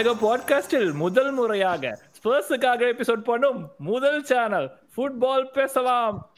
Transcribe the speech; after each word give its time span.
உலக 0.00 0.12
பாட்காஸ்டில் 0.20 0.92
முதல் 0.92 1.30
முறையாக 1.30 1.98
ஸ்பர்ஸுக்காக 2.18 2.82
எபிசோட் 2.92 3.24
பண்ணும் 3.30 3.70
முதல் 3.78 4.22
சேனல் 4.22 4.72
ஃபுட்பால் 4.96 5.44
பேசலாம். 5.44 6.32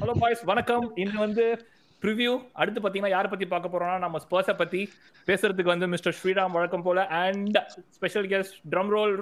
ஹலோ 0.00 0.10
பாய்ஸ் 0.18 0.42
வணக்கம். 0.42 0.92
இன்று 0.94 1.18
வந்து 1.18 1.66
ப்ரிவ்யூ 2.02 2.46
அடுத்து 2.52 2.80
பார்த்தீங்கன்னா 2.80 3.08
யாரை 3.08 3.30
பற்றி 3.30 3.46
பார்க்க 3.46 3.78
போறோம்னா 3.78 3.98
நம்ம 3.98 4.18
ஸ்பர்ஸை 4.18 4.56
பற்றி 4.56 4.90
பேசுறதுக்கு 5.26 5.62
வந்து 5.62 5.88
மிஸ்டர் 5.88 6.16
ஸ்ரீராம் 6.22 6.50
வழக்கம் 6.50 6.82
போல 6.82 7.06
and 7.06 7.72
special 7.90 8.28
guest 8.28 8.56
drum 8.70 8.88
roll 8.88 9.20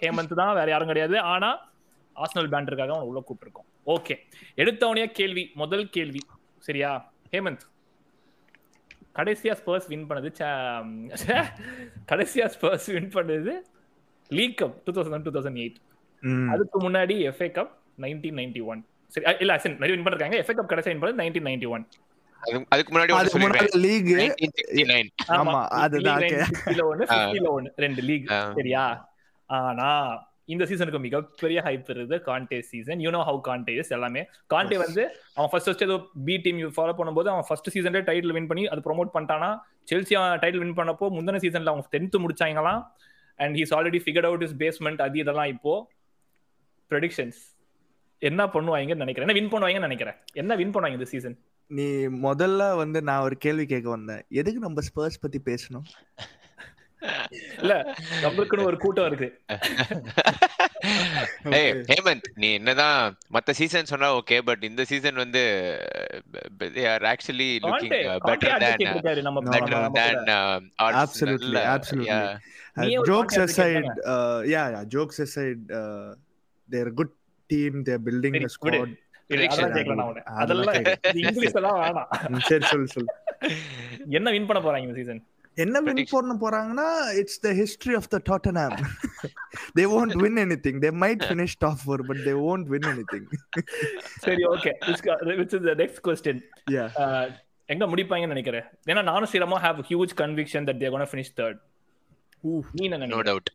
Hemanth 0.00 0.34
தான். 0.34 0.54
வேற 0.54 0.70
யாரும் 0.70 0.86
கிடையாது. 0.86 1.20
ஆனா 1.20 1.56
ஆஸ்னல் 2.16 2.52
பேண்டருக்காக 2.52 2.94
அவன் 2.94 3.08
உள்ள 3.08 3.24
கூப்பிட்டுருக்கோம். 3.26 3.88
ஓகே 3.88 4.16
எடுத்தவனையே 4.56 5.06
கேள்வி 5.06 5.50
முதல் 5.54 5.88
கேள்வி. 5.88 6.20
சரியா? 6.58 7.12
ஹேமந்த். 7.32 7.66
கடைசியா 9.16 9.54
ஸ்பர்ஸ் 9.56 9.88
வின் 9.88 10.08
பண்ணது 10.08 10.28
ச- 10.38 11.44
கடைசியா 12.08 12.46
ஸ்பர்ஸ் 12.54 12.92
வின் 12.92 13.10
பண்ணது 13.10 13.52
league 14.30 14.60
cup 14.60 14.74
two 14.84 14.92
thousand 14.92 15.22
two 15.22 15.30
thousand 15.30 15.58
eight. 15.58 15.78
அதுக்கு 16.50 16.80
முன்னாடி 16.80 17.16
FA 17.28 17.48
cup 17.52 17.72
nineteen 18.00 18.36
ninety 18.36 18.64
one 18.64 18.80
சரி 19.12 19.36
இல்ல 19.38 19.58
சரி 19.58 19.74
நிறைய 19.74 19.94
வின் 19.94 20.06
பண்ணிருக்காங்க. 20.06 20.36
எஃப்ஏ 20.40 20.54
கப் 20.56 20.70
கடைசியா 20.70 20.92
வின் 20.92 21.02
பண்ணது 21.02 21.20
நைன்டீன் 21.22 21.46
நைன்டி 21.46 21.68
ஒன் 21.68 21.84
அது- 22.42 22.66
அதுக்கு 23.18 23.38
முன்னாடி 23.38 23.68
லீக் 23.76 24.08
1969 24.14 25.06
ஆமா, 25.36 25.54
அதுதான். 25.76 26.24
ஒன்னு 27.50 27.70
ரெண்டு 27.76 28.02
லீக். 28.02 28.26
சரியா? 28.54 28.84
ஆனா 29.50 29.88
இந்த 30.54 30.64
சீசனுக்கு 30.70 31.00
மிகப்பெரிய 31.06 31.58
ஹைப் 31.66 31.88
இருக்குது 31.92 32.16
Conte 32.28 32.58
season 32.70 33.00
you 33.04 33.10
know 33.16 33.22
how 33.28 33.40
Conte 33.48 33.72
is 33.82 33.92
எல்லாமே. 33.96 34.22
கான்டே 34.52 34.76
வந்து 34.84 35.02
அவன் 35.36 35.50
ஃபர்ஸ்ட் 35.52 35.68
ஃபர்ஸ்ட் 35.68 35.84
ஏதோ 35.88 35.96
பி 36.28 36.36
டீம் 36.44 36.60
ஃபாலோ 36.76 36.94
பண்ணும்போது 37.00 37.30
அவன் 37.34 37.46
ஃபர்ஸ்ட் 37.48 37.70
சீசன்ல 37.76 38.02
டைட்டில் 38.10 38.34
வின் 38.36 38.48
பண்ணி 38.52 38.64
அது 38.74 38.86
ப்ரோமோட் 38.86 39.10
பண்ணிட்டானா 39.16 39.50
செல்சி 39.90 40.16
அவன் 40.20 40.40
டைட்டில் 40.44 40.62
வின் 40.64 40.78
பண்ணப்போ 40.80 41.08
முந்தின 41.16 41.40
சீசன்ல 41.46 41.72
அவங்க 41.72 41.92
tenth 41.96 42.22
முடிச்சாங்களாம். 42.24 42.80
And 43.38 43.56
he's 43.60 43.74
already 43.78 44.00
figured 44.06 44.28
out 44.30 44.46
is 44.48 44.56
basement 44.62 45.02
அது 45.06 45.18
இதெல்லாம் 45.24 45.50
இப்போ 45.56 45.74
ப்ரெடிக்ஷன்ஸ் 46.90 47.42
என்ன 48.22 48.42
பண்ணுவாங்கன்னு 48.54 49.04
நினைக்கிறேன். 49.04 49.26
என்ன 49.28 49.38
வின் 49.38 49.52
பண்ணுவாங்கன்னு 49.52 49.88
நினைக்கிறேன். 49.88 50.16
என்ன 50.42 50.54
வின் 50.62 50.72
பண்ணுவாங்க 50.74 50.98
இந்த 51.00 51.08
சீசன் 51.12 51.36
நீ 51.70 51.86
முதல்ல 52.26 52.62
வந்து 52.80 52.98
நான் 53.08 53.24
ஒரு 53.26 53.36
கேள்வி 53.44 53.64
கேட்க 53.70 53.88
வந்தேன். 53.94 54.20
எதுக்கு 54.40 54.60
நம்ம 54.64 54.82
ஸ்பர்ஸ் 54.88 55.22
பத்தி 55.22 55.38
பேசணும்? 55.48 55.86
இல்ல 57.62 57.74
நம்மளுக்குன்னு 58.24 58.68
ஒரு 58.70 58.78
கூட்டம் 58.84 59.08
இருக்கு 59.10 59.28
ஏய் 61.58 61.72
ஹேமந்த் 61.90 62.28
நீ 62.42 62.48
என்னதான் 62.58 62.98
மத்த 63.36 63.54
சீசன் 63.60 63.90
சொன்னா 63.92 64.08
ஓகே 64.18 64.38
பட் 64.48 64.64
இந்த 64.70 64.84
சீசன் 64.92 65.22
வந்து 65.24 65.42
they 66.76 66.84
are 66.92 67.02
actually 67.12 67.48
looking 67.64 67.92
Conte 67.92 68.00
uh, 68.06 68.18
Conte 68.18 68.48
better 68.48 68.50
than 68.54 68.66
advocate 68.66 68.88
uh, 68.88 68.94
இருக்காரு 68.94 69.22
நம்ம 69.28 69.40
No, 69.40 69.52
better 69.56 69.72
no, 69.72 69.80
நம்ம 69.80 69.98
than 70.00 70.18
கூட. 70.18 70.34
uh, 70.36 70.86
Arsenal. 70.88 71.00
Absolutely, 71.04 71.62
uh, 71.62 71.74
absolutely. 71.76 72.12
yeah. 72.12 72.28
நீ 72.80 72.92
ஒரு 73.00 73.08
jokes 73.10 73.36
content 73.36 73.50
aside 73.50 73.76
creator 73.78 74.06
uh, 74.14 74.38
yeah 74.54 74.66
yeah 74.74 74.84
jokes 74.96 75.18
aside 75.26 75.60
uh, 75.80 76.08
they're 76.68 76.90
a 76.92 76.98
good 77.00 77.12
team 77.50 77.72
they're 77.86 78.04
building 78.08 78.34
சரி, 78.36 78.48
a 78.48 78.54
squad 78.56 78.76
விடு. 78.76 78.94
இல்ல, 79.30 79.44
அதெல்லாம் 79.46 79.72
கேட்கல 79.76 79.94
நான் 79.98 80.08
உன்னை. 80.10 80.22
அதெல்லாம் 80.42 80.74
அதெல்லாம் 80.74 81.16
இங்கிலீஷ் 81.22 81.56
எல்லாம் 81.60 81.78
வேணாம் 81.80 82.42
சரி 82.48 82.66
சொல்லு 82.72 82.88
சொல்லு 82.92 83.10
என்ன 84.18 84.32
வின் 84.34 84.46
பண்ண 84.50 84.60
போறாங்க 84.66 84.86
இந்த 84.86 84.96
சீசன் 85.00 85.20
என்ன 85.56 85.76
வின். 85.80 86.00
பண்ண 86.10 86.32
போறாங்கன்னா 86.40 86.86
it's 87.20 87.40
the 87.40 87.50
history 87.58 87.94
of 87.98 88.08
the 88.08 88.18
Tottenham 88.28 88.76
they 89.76 89.84
won't 89.92 90.14
win 90.22 90.38
anything 90.42 90.78
they 90.84 90.90
might 91.02 91.24
finish 91.30 91.54
top 91.58 91.82
4 91.86 92.06
but 92.08 92.22
they 92.26 92.34
won't 92.40 92.66
win 92.68 92.88
anything 92.92 93.26
சரி 94.26 94.44
okay 94.52 94.72
which 95.40 95.54
is 95.54 95.66
the 95.68 95.74
next 95.82 96.02
question 96.06 96.42
yeah 96.72 96.86
எங்க 97.68 97.84
முடிப்பாங்கன்னு 97.86 98.34
நினைக்கிறேன்? 98.34 98.66
ஏன்னா 98.86 99.02
நானும் 99.02 99.28
ஸ்ரீரமா 99.30 99.56
have 99.62 99.80
huge 99.88 100.12
conviction 100.20 100.66
that 100.68 100.80
they're 100.82 100.92
gonna 100.94 101.08
finish 101.12 101.32
third 101.40 101.60
நீ 102.74 102.82
என்ன 102.88 102.96
no 102.96 103.02
நினைக்கிற? 103.04 103.26
doubt. 103.30 103.48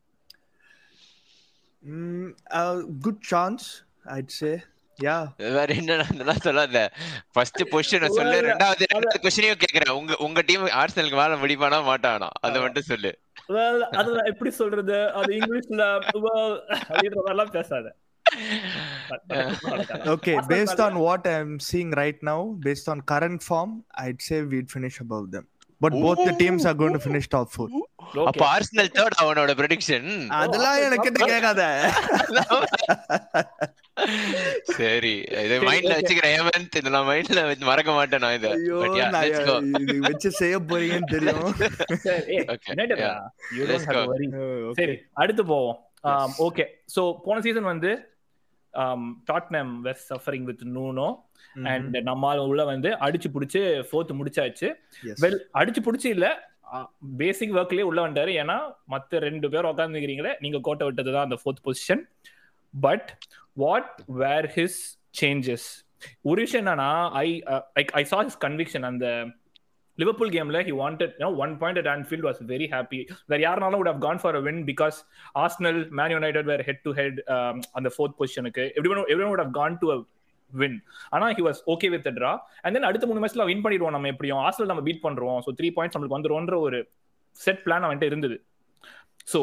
Good 3.06 3.24
chance 3.30 3.66
I'd 4.16 4.34
say 4.40 4.52
வேற 5.38 5.74
என்ன 5.74 6.06
நான் 6.14 6.36
சொல்லாத. 6.36 6.92
ஃபர்ஸ்ட் 7.32 7.64
பொசிஷனை 7.64 8.08
சொல்லு. 8.08 8.42
ரெண்டாவது 8.42 8.84
கொஸ்டினையும் 9.22 9.62
கேக்குறேன். 9.64 9.90
உங்க 9.90 10.16
உங்க 10.18 10.42
டீம் 10.42 10.66
ஆர்சனலுக்கு 10.66 11.12
மேல 11.12 11.36
முடிப்பானா 11.36 11.74
மாட்டானா? 11.74 12.30
அதை 12.40 12.62
மட்டும் 12.62 12.84
சொல்லு. 12.84 13.20
அது 13.92 14.12
நான் 14.12 14.26
எப்படி 14.26 14.52
சொல்றது? 14.52 15.14
அது 15.14 15.34
இங்கிலீஷ்ல 15.34 16.00
well, 16.14 16.60
அப்படின்ற 16.90 17.20
மாதிரிலாம் 17.26 17.52
பேசாத. 17.52 17.96
Okay, 20.06 20.36
based 20.48 20.80
on 20.82 20.96
what 20.96 21.28
I'm 21.28 21.58
seeing 21.72 21.92
right 21.92 22.20
now, 22.22 22.56
based 22.60 22.90
on 22.90 23.04
current 23.12 23.42
form, 23.50 23.72
I'd 24.02 24.22
say 24.22 24.42
we'd 24.42 24.70
finish 24.74 25.00
above 25.00 25.26
them. 25.32 25.48
But 25.82 25.94
both 25.94 26.26
the 26.26 26.34
teams 26.34 26.66
are 26.66 26.76
going 26.76 26.96
to 26.98 27.10
finish 27.10 27.28
top 27.36 27.50
four. 27.50 27.68
Okay. 27.68 28.24
அப்ப 28.24 28.58
ஆர்சனல் 28.58 28.90
தேர்ட் 28.94 29.18
அவனோட 29.22 29.52
prediction 29.54 30.28
அதெல்லாம் 30.28 30.78
எனக்கு 30.78 31.12
கிட்ட 31.12 31.26
கேட்காத. 31.26 31.92
சரி. 34.64 35.14
இதை 35.44 35.58
மைண்ட்ல. 35.60 35.96
வச்சுக்கிறேன். 35.98 36.34
ஹேமந்த் 36.36 36.78
இதை 36.78 36.92
நான் 36.92 37.08
மைண்ட்ல 37.08 37.42
மறக்க 37.60 37.92
மாட்டேன் 37.92 38.20
நான் 38.20 38.34
இதை. 38.34 38.52
இது 38.52 40.00
வச்சு 40.00 40.32
செய்ய 40.32 40.60
போறீங்கன்னு 40.60 41.12
தெரியும். 41.16 41.54
சரி. 44.80 44.96
Oh. 44.96 45.10
அடுத்து 45.14 45.46
போவோம். 45.46 45.78
ஓகே 46.40 46.66
சோ 46.96 47.02
போன 47.26 47.42
சீசன் 47.42 47.72
வந்து 47.74 47.92
Tottenham 49.32 49.74
was 49.88 50.06
suffering 50.10 50.44
with 50.44 50.64
Nuno. 50.76 51.10
And 51.64 51.98
நம்மால 51.98 52.38
உள்ள 52.38 52.64
வந்து 52.64 52.90
அடிச்சு 53.08 53.30
புடிச்சு 53.34 53.62
ஃபோர்த் 53.90 54.14
முடிச்சாச்சு. 54.20 54.70
Yes. 55.08 55.18
வெல் 55.22 55.40
அடிச்சு 55.54 55.82
புடிச்சு 55.88 56.06
இல்ல. 56.06 56.50
பேசிக் 57.18 57.56
ஒர்க்லயே 57.56 57.82
உள்ள 57.82 58.08
வந்துட்டாரு 58.08 58.34
ஏன்னா 58.42 58.58
மத்த 58.90 59.18
ரெண்டு 59.18 59.50
பேர் 59.50 59.66
உட்காந்துக்கிறீங்களே 59.66 60.34
நீங்க 60.40 60.60
கோட்டை 60.62 60.86
விட்டது 60.86 61.12
தான் 61.12 61.24
அந்த 61.24 61.38
fourth 61.42 61.64
position 61.66 62.04
but 62.74 63.18
what 63.58 63.94
were 64.24 64.48
his 64.58 64.80
changes 65.22 65.68
ஒரு 66.30 66.40
விஷயம் 66.46 66.64
என்னன்னா 66.64 66.92
I 67.26 67.28
like 67.78 67.92
I 68.02 68.04
saw 68.12 68.20
his 68.28 68.40
conviction 68.46 68.86
அந்த 68.92 69.08
லிவர்பூல் 69.98 70.32
கேம்ல 70.36 70.60
he 70.68 70.74
wanted 70.84 71.14
you know 71.22 71.32
one 71.44 71.54
point 71.62 71.80
at 71.82 71.90
Anfield 71.96 72.26
was 72.28 72.40
very 72.54 72.68
happy 72.76 73.00
வேற 73.32 73.40
யாருனாலும் 73.48 73.82
would 73.84 73.92
have 73.94 74.02
gone 74.08 74.22
for 74.24 74.38
a 74.40 74.42
win 74.48 74.62
because 74.72 74.98
Arsenal 75.44 75.82
Man 76.00 76.14
United 76.16 76.50
were 76.52 76.64
head 76.70 76.82
to 76.88 76.94
head 77.02 77.20
அந்த 77.80 77.92
fourth 77.96 78.18
பொசிஷனுக்கு 78.22 78.66
every 78.80 78.92
every 79.16 79.30
would 79.34 79.44
have 79.46 79.54
gone 79.60 79.78
to 79.84 79.90
a 79.96 79.98
win 80.52 80.78
ஆனா 81.16 81.26
he 81.38 81.44
was 81.48 81.60
okay 81.74 81.90
with 81.96 82.08
draw 82.18 82.32
and 82.64 82.76
then 82.78 82.88
அடுத்த 82.90 83.08
மூணு 83.10 83.22
மேட்ச்ல 83.24 83.46
win 83.50 83.64
பண்ணிடுவோம் 83.66 83.96
நம்ம 83.96 84.10
எப்படியும். 84.14 84.42
Arsenal 84.48 84.72
நம்ம 84.72 84.84
பீட் 84.88 85.06
பண்றோம். 85.06 85.40
ஸோ 85.46 85.52
த்ரீ 85.60 85.70
பாயிண்ட்ஸ் 85.78 85.96
நம்மளுக்கு 85.96 86.18
வந்துரும்ன்ற 86.18 86.58
ஒரு 86.68 86.80
செட் 87.40 87.62
பிளான் 87.66 87.86
அவன்ட்டு 87.88 88.10
இருந்தது. 88.12 88.36
சோ 89.28 89.42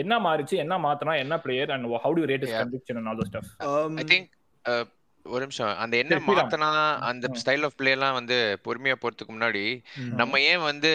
என்ன 0.00 0.14
மாறிச்சு 0.22 0.56
என்ன 0.62 0.74
மாத்தனா 0.82 1.14
என்ன 1.20 1.34
player 1.42 1.72
and 1.74 1.86
how 2.02 2.14
to 2.16 2.26
rate 2.30 2.44
is. 2.46 2.56
Conviction 2.58 2.98
and 3.00 3.10
all 3.10 3.20
those 3.20 3.28
stuff 3.30 3.50
Um, 3.68 3.94
I 4.00 4.04
think 4.08 4.28
ஒரு 5.26 5.42
நிமிஷம் 5.44 5.70
அந்த 5.82 5.94
என்ன. 5.98 6.16
மாத்தனா 6.30 6.66
அந்த. 7.06 7.26
ஸ்டைல் 7.40 7.64
ஆஃப் 7.66 7.76
பிளே 7.76 7.92
எல்லாம் 7.92 8.16
வந்து 8.16 8.36
பொறுமையா 8.64 8.96
போறதுக்கு 8.98 9.32
முன்னாடி 9.32 9.62
mm. 9.94 10.10
நம்ம 10.18 10.40
ஏன் 10.48 10.62
வந்து 10.64 10.90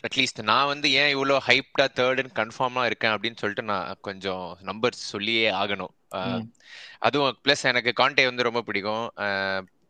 அட்லீஸ்ட் 0.00 0.40
நான் 0.48 0.70
வந்து 0.70 0.88
ஏன் 0.98 1.12
இவ்வளோ 1.14 1.36
ஹைப்டா 1.46 1.86
தேர்டுன்னு 1.98 2.34
கன்ஃபார்மா 2.38 2.82
இருக்கேன் 2.88 3.14
அப்படின்னு 3.14 3.40
சொல்லிட்டு 3.42 3.64
நான் 3.70 3.88
கொஞ்சம் 4.08 4.42
நம்பர்ஸ் 4.68 5.02
சொல்லியே 5.12 5.46
ஆகணும் 5.60 5.92
அஹ், 6.14 6.34
ம். 6.34 6.44
அதுவும் 7.00 7.38
ப்ளஸ் 7.44 7.64
எனக்கு 7.70 7.92
கான்டே 8.00 8.26
வந்து 8.28 8.48
ரொம்ப 8.48 8.62
பிடிக்கும் 8.68 9.04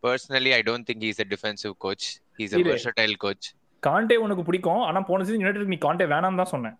personally 0.04 0.52
I 0.54 0.62
don't 0.64 0.88
think 0.88 1.04
is 1.08 1.22
a 1.22 1.28
defensive 1.30 1.74
coach 1.84 2.06
is 2.38 2.54
a. 2.54 2.62
Versatile 2.68 3.16
coach 3.22 3.48
Conte 3.82 4.16
உனக்கு 4.22 4.44
பிடிக்கும் 4.44 4.82
ஆனா 4.86 5.00
போன 5.08 5.24
சீசன் 5.24 5.42
யுனைடெட் 5.42 5.72
நீ 5.72 5.80
காண்டே 5.82 6.06
வேணாம் 6.12 6.40
தான் 6.40 6.52
சொன்னேன் 6.52 6.76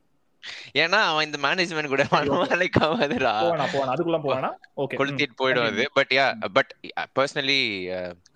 ஏன்னா 0.76 1.00
அவன் 1.04 1.26
இந்த 1.26 1.38
மேனேஜ்மெண்ட் 1.38 1.92
கூட 1.92 2.04
வேலைக்கு 2.44 2.80
ஆகாதுடா 2.86 3.32
அதுக்குள்ள 3.88 4.18
ஓகே 4.76 4.98
கொளுத்திட்டு 4.98 5.36
போயிடும் 5.40 5.68
அது. 5.70 5.84
But 5.94 6.12
yeah 6.12 6.26
but 6.52 6.72
personally 7.16 7.60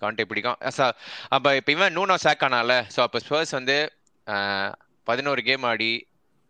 Conte 0.01 0.25
பிடிக்கும். 0.25 0.59
So, 0.71 0.85
அப்ப 1.29 1.55
இப்ப 1.55 1.71
இவன் 1.71 1.97
நூனோ 1.97 2.15
சாக் 2.23 2.45
ஆனால 2.45 2.77
ஸோ 2.95 3.01
அப்ப 3.01 3.19
ஸ்பர்ஸ் 3.19 3.51
வந்து 3.51 3.77
அஹ், 4.27 4.71
பதினோரு 5.07 5.43
கேம் 5.43 5.63
ஆடி 5.63 5.91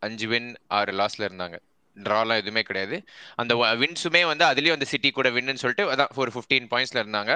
அஞ்சு 0.01 0.27
வின் 0.27 0.47
ஆறு 0.67 0.91
லாஸ்ல 0.93 1.27
இருந்தாங்க. 1.27 1.57
ட்ராலாம் 1.97 2.37
எதுவுமே 2.37 2.61
கிடையாது. 2.61 2.97
அந்த 3.35 3.53
வின்ஸுமே 3.79 4.25
வந்து 4.25 4.45
அதுலயும் 4.45 4.71
அந்த 4.71 4.85
சிட்டி 4.85 5.09
கூட 5.09 5.29
வின்னு 5.29 5.53
சொல்லிட்டு 5.55 5.91
அதான் 5.91 6.11
ஒரு 6.15 6.31
ஃபிஃப்டீன் 6.31 6.67
பாயிண்ட்ஸ்ல 6.71 7.03
இருந்தாங்க. 7.03 7.33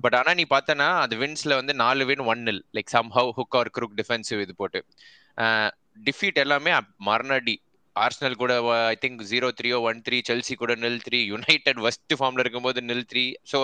பட் 0.00 0.14
ஆனா 0.14 0.34
நீ 0.34 0.44
பார்த்தனா 0.50 0.88
அந்த 1.00 1.16
வின்ஸ்ல 1.16 1.54
வந்து 1.54 1.74
நாலு 1.74 2.04
win 2.04 2.24
won 2.24 2.42
like 2.74 2.92
somehow 3.10 3.30
hook 3.36 3.56
or 3.56 3.70
crook 3.76 3.96
defensive 3.96 4.40
இது 4.40 4.54
போட்டு. 4.54 4.80
டிஃபீட் 6.08 6.42
எல்லாமே 6.44 6.72
மரணடி 7.08 7.56
ஆர்ஸ்னல் 7.96 8.38
கூட 8.40 8.52
ஐ 8.92 8.96
திங்க் 9.02 9.20
ஜீரோ 9.30 9.48
த்ரீயோ 9.58 9.76
ஒன் 9.88 10.00
த்ரீ 10.06 10.16
செல்சி 10.28 10.54
கூட 10.62 10.72
நில் 10.82 11.00
த்ரீ 11.06 11.18
யுனைடெட் 11.32 11.78
ஃபர்ஸ்ட் 11.84 12.14
ஃபார்ம்ல 12.18 12.42
இருக்கும்போது 12.44 12.80
நில் 12.90 13.06
த்ரீ 13.12 13.22
ஸோ 13.52 13.58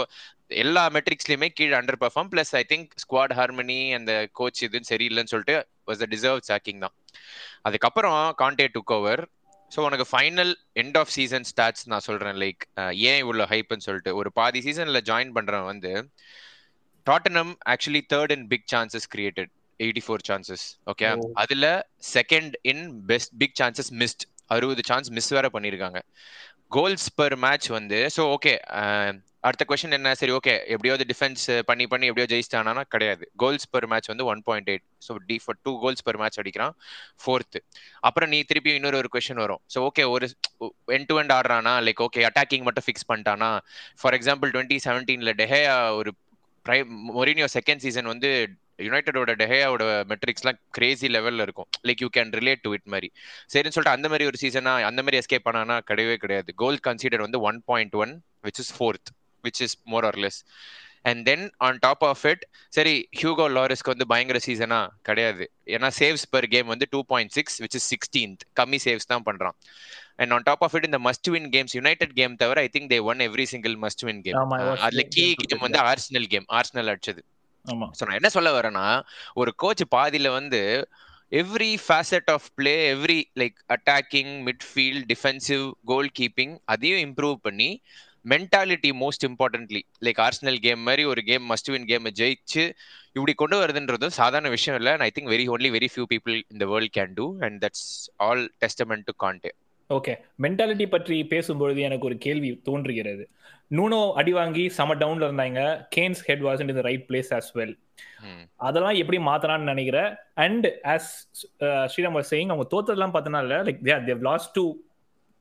எல்லா 0.63 0.85
மெட்ரிக்ஸ்லயுமே 0.97 1.49
கீழே 1.59 1.75
underperform 2.05 2.31
plus 2.33 2.53
I 2.61 2.63
think 2.73 2.91
squad 3.03 3.35
harmony 3.41 3.79
அந்த 3.99 4.13
கோச் 4.41 4.63
இதுன்னு 4.69 4.91
சரியில்லைன்னு 4.93 5.33
சொல்லிட்டு 5.35 5.57
வாஸ் 5.91 6.01
த 6.05 6.09
டிசர்வ் 6.15 6.41
சாக்கிங் 6.51 6.83
தான். 6.85 6.95
அதுக்கப்புறம் 7.69 8.19
கான்டே 8.43 8.67
டுக் 8.77 8.95
ஓவர் 8.99 9.23
ஸோ 9.73 9.81
உனக்கு 9.89 10.07
final 10.13 10.53
end 10.83 10.97
of 11.01 11.13
season 11.17 11.47
stats 11.51 11.85
நான் 11.93 12.07
சொல்றேன் 12.09 12.39
லைக் 12.45 12.63
ஏன் 13.11 13.21
இவ்வளோ 13.25 13.45
ஹைப்னு 13.53 13.87
சொல்லிட்டு. 13.89 14.13
ஒரு 14.21 14.33
பாதி 14.41 14.61
சீசன்ல 14.67 15.01
ஜாயின் 15.11 15.35
பண்றவன் 15.39 15.71
வந்து 15.73 15.93
Tottenham 17.07 17.53
actually 17.75 18.03
third 18.15 18.35
in 18.37 18.47
big 18.53 18.69
chances 18.75 19.09
created 19.15 19.53
eighty 19.85 20.03
four 20.07 20.27
chances 20.29 20.65
okay. 20.93 21.09
அதுல 21.43 21.67
second 22.15 22.55
in 22.73 22.85
best 23.11 23.35
big 23.43 23.59
chances 23.63 23.93
missed 24.03 24.25
அறுபது 24.55 24.83
சான்ஸ் 24.91 25.11
மிஸ் 25.17 25.35
வேற 25.39 25.49
பண்ணிருக்காங்க. 25.57 26.01
கோல்ஸ் 26.77 27.11
பெர் 27.21 27.37
மேட்ச் 27.45 27.69
வந்து 27.79 27.99
ஸோ 28.17 28.25
ஓகே 28.37 28.55
அடுத்த 29.47 29.63
கொஸ்டின் 29.71 29.97
என்ன? 29.97 30.11
சரி 30.19 30.33
ஓகே 30.37 30.53
எப்படியாவது 30.75 31.05
டிஃபென்ஸ் 31.11 31.45
பண்ணி 31.69 31.85
பண்ணி 31.93 32.09
எப்படியோ 32.11 32.27
ஜெயிச்சிட்டானா 32.33 32.83
கிடையாது. 32.95 33.25
கோல்ஸ் 33.43 33.67
பெர் 33.73 33.87
மேட்ச் 33.93 34.11
வந்து 34.13 34.25
one 34.33 34.43
point 34.49 34.69
eight 34.73 34.85
so 35.07 35.15
the 35.31 35.37
far 35.45 35.59
two 35.67 35.73
goals 35.85 36.05
per 36.09 36.19
match 36.23 36.39
அடிக்கிறான் 36.43 36.75
ஃபோர்த்து 37.23 37.61
அப்புறம் 38.09 38.31
நீ 38.35 38.39
திருப்பி 38.51 38.75
இன்னொரு 38.79 38.99
ஒரு 39.01 39.09
கொஸ்டின் 39.15 39.43
வரும். 39.45 39.63
ஸோ 39.75 39.81
ஓகே 39.89 40.05
ஒரு 40.15 40.29
என் 40.97 41.09
டு 41.11 41.17
எண்ட் 41.23 41.35
ஆடுறானா? 41.39 41.75
லைக் 41.87 42.03
ஓகே 42.07 42.23
அட்டாக்கிங் 42.31 42.67
மட்டும் 42.69 42.87
ஃபிக்ஸ் 42.89 43.09
பண்ணிட்டானா? 43.11 43.51
ஃபார் 44.03 44.17
எக்ஸாம்பிள் 44.19 44.53
டுவெண்ட்டி 44.57 44.79
செவன்டீன்ல 44.87 45.33
டெஹேயா 45.43 45.77
ஒரு 46.01 46.13
பிரைம் 46.67 46.93
மொரினியோ 47.19 47.49
செகண்ட் 47.59 47.85
சீசன் 47.87 48.11
வந்து 48.13 48.31
யுனைடடோட 48.87 49.33
டெஹேயாவோட 49.43 49.85
மெட்ரிக்ஸ்லாம் 50.13 50.59
கிரேசி 50.77 51.09
லெவல்ல 51.17 51.47
இருக்கும். 51.47 51.69
Like 51.89 52.03
you 52.05 52.09
can 52.17 52.33
relate 52.41 52.63
to 52.67 52.73
it 52.77 52.89
மாதிரி. 52.95 53.11
சரின்னு 53.55 53.75
சொல்லிட்டு 53.77 53.97
அந்த 53.97 54.09
மாதிரி 54.13 54.27
ஒரு 54.31 54.41
சீசனா 54.45 54.75
அந்த 54.91 55.03
மாதிரி 55.07 55.21
எஸ்கேப் 55.23 55.47
பண்ணானா 55.49 55.79
கிடையவே 55.91 56.17
கிடையாது. 56.25 56.53
கோல் 56.63 56.85
கன்சிடர் 56.89 57.27
வந்து 57.27 57.41
one 57.51 57.61
point 57.73 57.97
one 58.05 58.15
which 58.47 58.63
is 58.65 58.73
fourth 58.79 59.11
which 59.45 59.63
is 59.67 59.77
more 59.93 60.07
or 60.11 60.19
less 60.25 60.41
and 61.11 61.23
then 61.29 61.45
on 61.67 61.79
top 61.85 62.05
of 62.09 62.25
it 62.31 62.43
சரி 62.77 62.93
ஹியூகோ 63.21 63.47
லாரிஸ்க்கு 63.57 63.93
வந்து 63.93 64.07
பயங்கர 64.13 64.39
சீசனா 64.47 64.79
கிடையாது. 65.09 65.45
ஏன்னா 65.75 65.89
சேவ்ஸ் 65.99 66.25
per 66.35 66.43
கேம் 66.53 66.69
வந்து 66.73 66.87
two 66.91 67.01
point 67.13 67.33
six 67.39 67.57
which 67.63 67.77
is 67.79 67.89
sixteenth 67.95 68.43
கம்மி 68.61 68.79
சேவ்ஸ் 68.85 69.11
தான் 69.13 69.25
பண்றான். 69.31 69.57
And 70.21 70.33
on 70.37 70.47
top 70.49 70.63
of 70.67 70.75
it 70.79 70.87
இந்த 70.89 70.99
must 71.09 71.31
win 71.35 71.49
games 71.57 71.75
United 71.79 72.15
game 72.21 72.35
தவிர 72.43 72.61
I 72.67 72.69
think 72.77 72.89
they 72.95 72.99
won 73.11 73.23
every 73.29 73.47
single 73.53 73.75
must 73.85 74.05
win 74.09 74.23
game 74.27 74.55
அதுல 74.87 75.05
கீ 75.17 75.27
game 75.27 75.47
கேம் 75.51 75.65
வந்து 75.67 75.81
Arsenal 75.91 76.29
game 76.35 76.47
Arsenal 76.59 76.91
அடிச்சது. 76.95 77.23
So 77.65 78.03
நான் 78.03 78.19
என்ன 78.21 78.29
சொல்ல 78.29 78.51
வரேன்னா 78.53 78.87
ஒரு 79.35 79.51
கோச் 79.57 79.83
பாதியில 79.91 80.31
வந்து 80.33 80.61
every 81.33 81.73
facet 81.85 82.31
of 82.31 82.47
play 82.55 82.73
every 82.95 83.21
like 83.37 83.59
attacking 83.69 84.33
midfield 84.49 85.05
defensive 85.07 85.63
goal 85.85 86.11
keeping 86.19 86.55
அதையும் 86.65 87.03
இம்ப்ரூவ் 87.07 87.37
பண்ணி 87.43 87.71
mentality 88.25 88.91
most 88.99 89.25
importantly 89.29 89.81
like 90.05 90.21
Arsenal 90.21 90.59
game 90.61 90.83
மாதிரி 90.83 91.05
ஒரு 91.05 91.23
கேம் 91.23 91.45
மஸ்ட் 91.51 91.71
வின் 91.71 91.87
கேம் 91.87 92.13
ஜெயிச்சு 92.21 92.65
இப்படி 93.17 93.33
கொண்டு 93.35 93.57
வருதுன்றது 93.63 94.07
சாதாரண 94.19 94.49
விஷயம் 94.49 94.79
இல்லை. 94.79 94.93
I 94.99 95.11
think 95.17 95.33
very 95.35 95.47
only 95.55 95.71
very 95.71 95.89
few 95.95 96.05
people 96.13 96.37
இந்த 96.49 96.67
world 96.67 96.95
can 96.99 97.15
do 97.15 97.27
and 97.41 97.59
that's 97.65 97.87
all 98.19 98.45
testament 98.63 99.05
to 99.05 99.15
Conte 99.19 99.53
okay 99.97 100.15
mentality 100.45 100.87
பற்றி 100.95 101.17
பேசும்பொழுது 101.31 101.81
எனக்கு 101.89 102.09
ஒரு 102.11 102.17
கேள்வி 102.27 102.51
தோன்றுகிறது. 102.69 103.25
நூனோ 103.77 104.01
அடி 104.21 104.33
வாங்கி 104.33 104.65
சம 104.79 104.95
டவுன்ல 105.03 105.27
இருந்தாங்க. 105.29 105.61
Kane's 105.97 106.21
head 106.29 106.45
was 106.49 106.63
in 106.65 106.81
right 106.89 107.05
place 107.09 107.33
as 107.39 107.49
well 107.59 107.75
அதெல்லாம் 108.67 108.99
எப்படி 109.01 109.19
மாத்தலாம்னு 109.29 109.71
நினைக்கிறேன் 109.73 110.11
and 110.45 110.67
as 110.95 111.11
Sriram 111.93 112.17
was 112.19 112.33
saying 112.33 112.53
அவங்க 112.53 112.67
தோத்ததெல்லாம் 112.75 113.15
பார்த்தனால 113.17 113.61
like 113.69 113.81
they 114.09 114.27
lost 114.29 114.53
to 114.59 114.65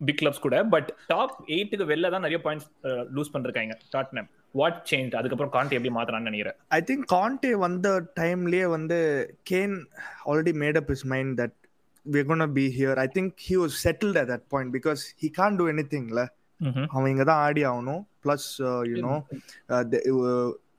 big 0.01 0.21
clubs 0.21 0.45
கூட 0.45 0.57
பட் 0.75 0.89
டாப் 1.07 1.33
எயிட்டுக்கு 1.47 1.85
வெளில 1.91 2.11
தான் 2.13 2.25
நிறைய 2.25 2.39
பாயிண்ட்ஸ் 2.45 2.69
லூஸ் 3.15 3.33
பண்ணிருக்காங்க. 3.33 3.73
டாட்னம் 3.95 4.29
வாட் 4.59 4.79
சேஞ்ச் 4.91 5.13
அதுக்கப்புறம் 5.19 5.53
கான்டி 5.57 5.77
எப்படி 5.77 5.93
மாத்தலாம்னு 5.97 6.29
நினைக்கிறேன் 6.29 6.57
ஐ 6.77 6.79
திங்க் 6.89 7.05
கான்டே 7.13 7.51
வந்த 7.65 7.89
டைம்லயே 8.19 8.65
வந்து 8.75 8.99
Kane 9.51 9.75
already 10.25 10.53
made 10.63 10.79
up 10.81 10.91
his 10.95 11.05
mind 11.13 11.35
that 11.41 11.57
we're 12.05 12.23
gonna 12.23 12.47
be 12.49 12.69
here. 12.71 12.95
I 12.97 13.07
think 13.07 13.39
he 13.39 13.57
was 13.57 13.77
settled 13.77 14.17
at 14.17 14.27
that 14.27 14.49
point 14.49 14.71
because 14.71 15.13
he 15.17 15.29
can't 15.31 15.57
do 15.57 15.67
anything 15.67 16.07
la 16.11 16.25
அவன் 16.93 17.09
இங்க 17.11 17.23
தான் 17.27 17.39
ஆடி 17.45 17.61
ஆகணும். 17.69 18.01
Plus 18.23 18.47
you 18.89 18.97
know 19.05 19.13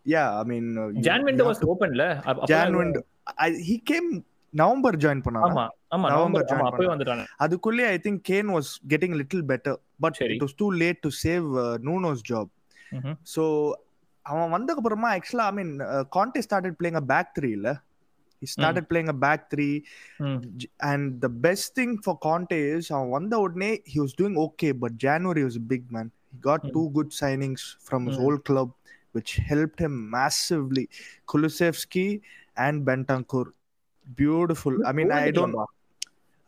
yeah 0.07 0.23
I 0.41 0.45
mean 0.51 0.69
Jan 1.07 1.25
window 1.29 1.45
was 1.49 1.63
ஓபன்ல 1.73 2.05
Jan 2.53 2.77
window 2.81 3.01
he 3.69 3.77
came 3.91 4.09
November 4.55 4.97
join 5.03 5.23
பண்ணாங்க 5.27 5.49
ஆமா 5.51 5.65
ஆமா 5.97 6.07
November 6.15 6.45
ஆமா 6.55 6.67
அப்பவே 6.71 6.89
வந்துட்டாங்க 6.93 7.25
அதுக்குள்ளே 7.45 7.85
I 7.93 7.99
think 8.07 8.21
Kane 8.31 8.51
was 8.57 8.71
getting 8.93 9.17
little 9.21 9.45
better 9.53 9.79
but. 10.05 10.19
It 10.35 10.45
was 10.47 10.57
too 10.63 10.69
late 10.83 11.01
to 11.07 11.11
save 11.23 11.47
Nuno's 11.89 12.23
job. 12.31 12.51
So 13.35 13.43
அவன் 14.27 14.53
வந்ததுக்கு 14.57 14.83
அப்புறமா 14.83 15.11
ஆக்சுவலா 15.17 15.47
I 15.51 15.55
mean 15.59 15.73
Conte 16.17 16.43
started 16.47 16.77
playing 16.81 17.01
a 17.01 17.07
back 17.13 17.33
three 17.39 17.51
இல்ல? 17.59 17.71
He 18.43 18.49
started 18.49 18.85
playing 18.89 19.09
a 19.09 19.19
back 19.19 19.41
three. 19.51 19.75
J- 20.57 20.69
and 20.83 21.03
the 21.21 21.33
best 21.45 21.75
thing 21.75 21.93
for 22.07 22.15
Conte 22.19 22.57
is 22.73 22.87
அவன் 22.91 23.11
வந்த 23.11 23.39
உடனே 23.45 23.71
he 23.93 23.99
was 24.05 24.13
doing 24.15 24.37
okay 24.47 24.73
but 24.83 24.93
January 25.07 25.45
was 25.45 25.59
a 25.61 25.67
big 25.73 25.85
man 25.97 26.09
he 26.33 26.39
got 26.43 26.63
Mm. 26.63 26.73
two 26.77 26.87
good 26.91 27.11
signings 27.21 27.63
from 27.89 28.03
his 28.09 28.19
Mm. 28.19 28.25
old 28.27 28.41
club 28.51 28.71
which 29.15 29.33
helped 29.51 29.81
him 29.85 29.95
massively 30.17 30.85
Kulusevski 31.33 32.07
and 32.57 32.87
Bentancur 32.89 33.45
beautiful 34.17 34.75
I 34.87 34.93
mean 34.93 35.11
I 35.13 35.31
don't 35.31 35.57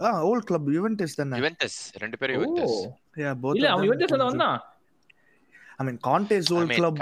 ah 0.01 0.19
old 0.29 0.45
club 0.49 0.63
Juventus 0.77 1.13
then 1.19 1.31
Juventus 1.41 1.79
ரெண்டு 2.03 2.17
பேரும். 2.21 2.37
Juventus 2.39 2.79
yeah 3.23 3.35
both 3.43 3.57
இல்ல 3.59 3.69
அவன் 3.75 3.91
கொஞ்சம்- 3.93 4.29
வந்தான் 4.31 4.59
I 5.79 5.87
mean 5.87 5.99
Conte's 6.09 6.49
old 6.57 6.71
club. 6.79 6.99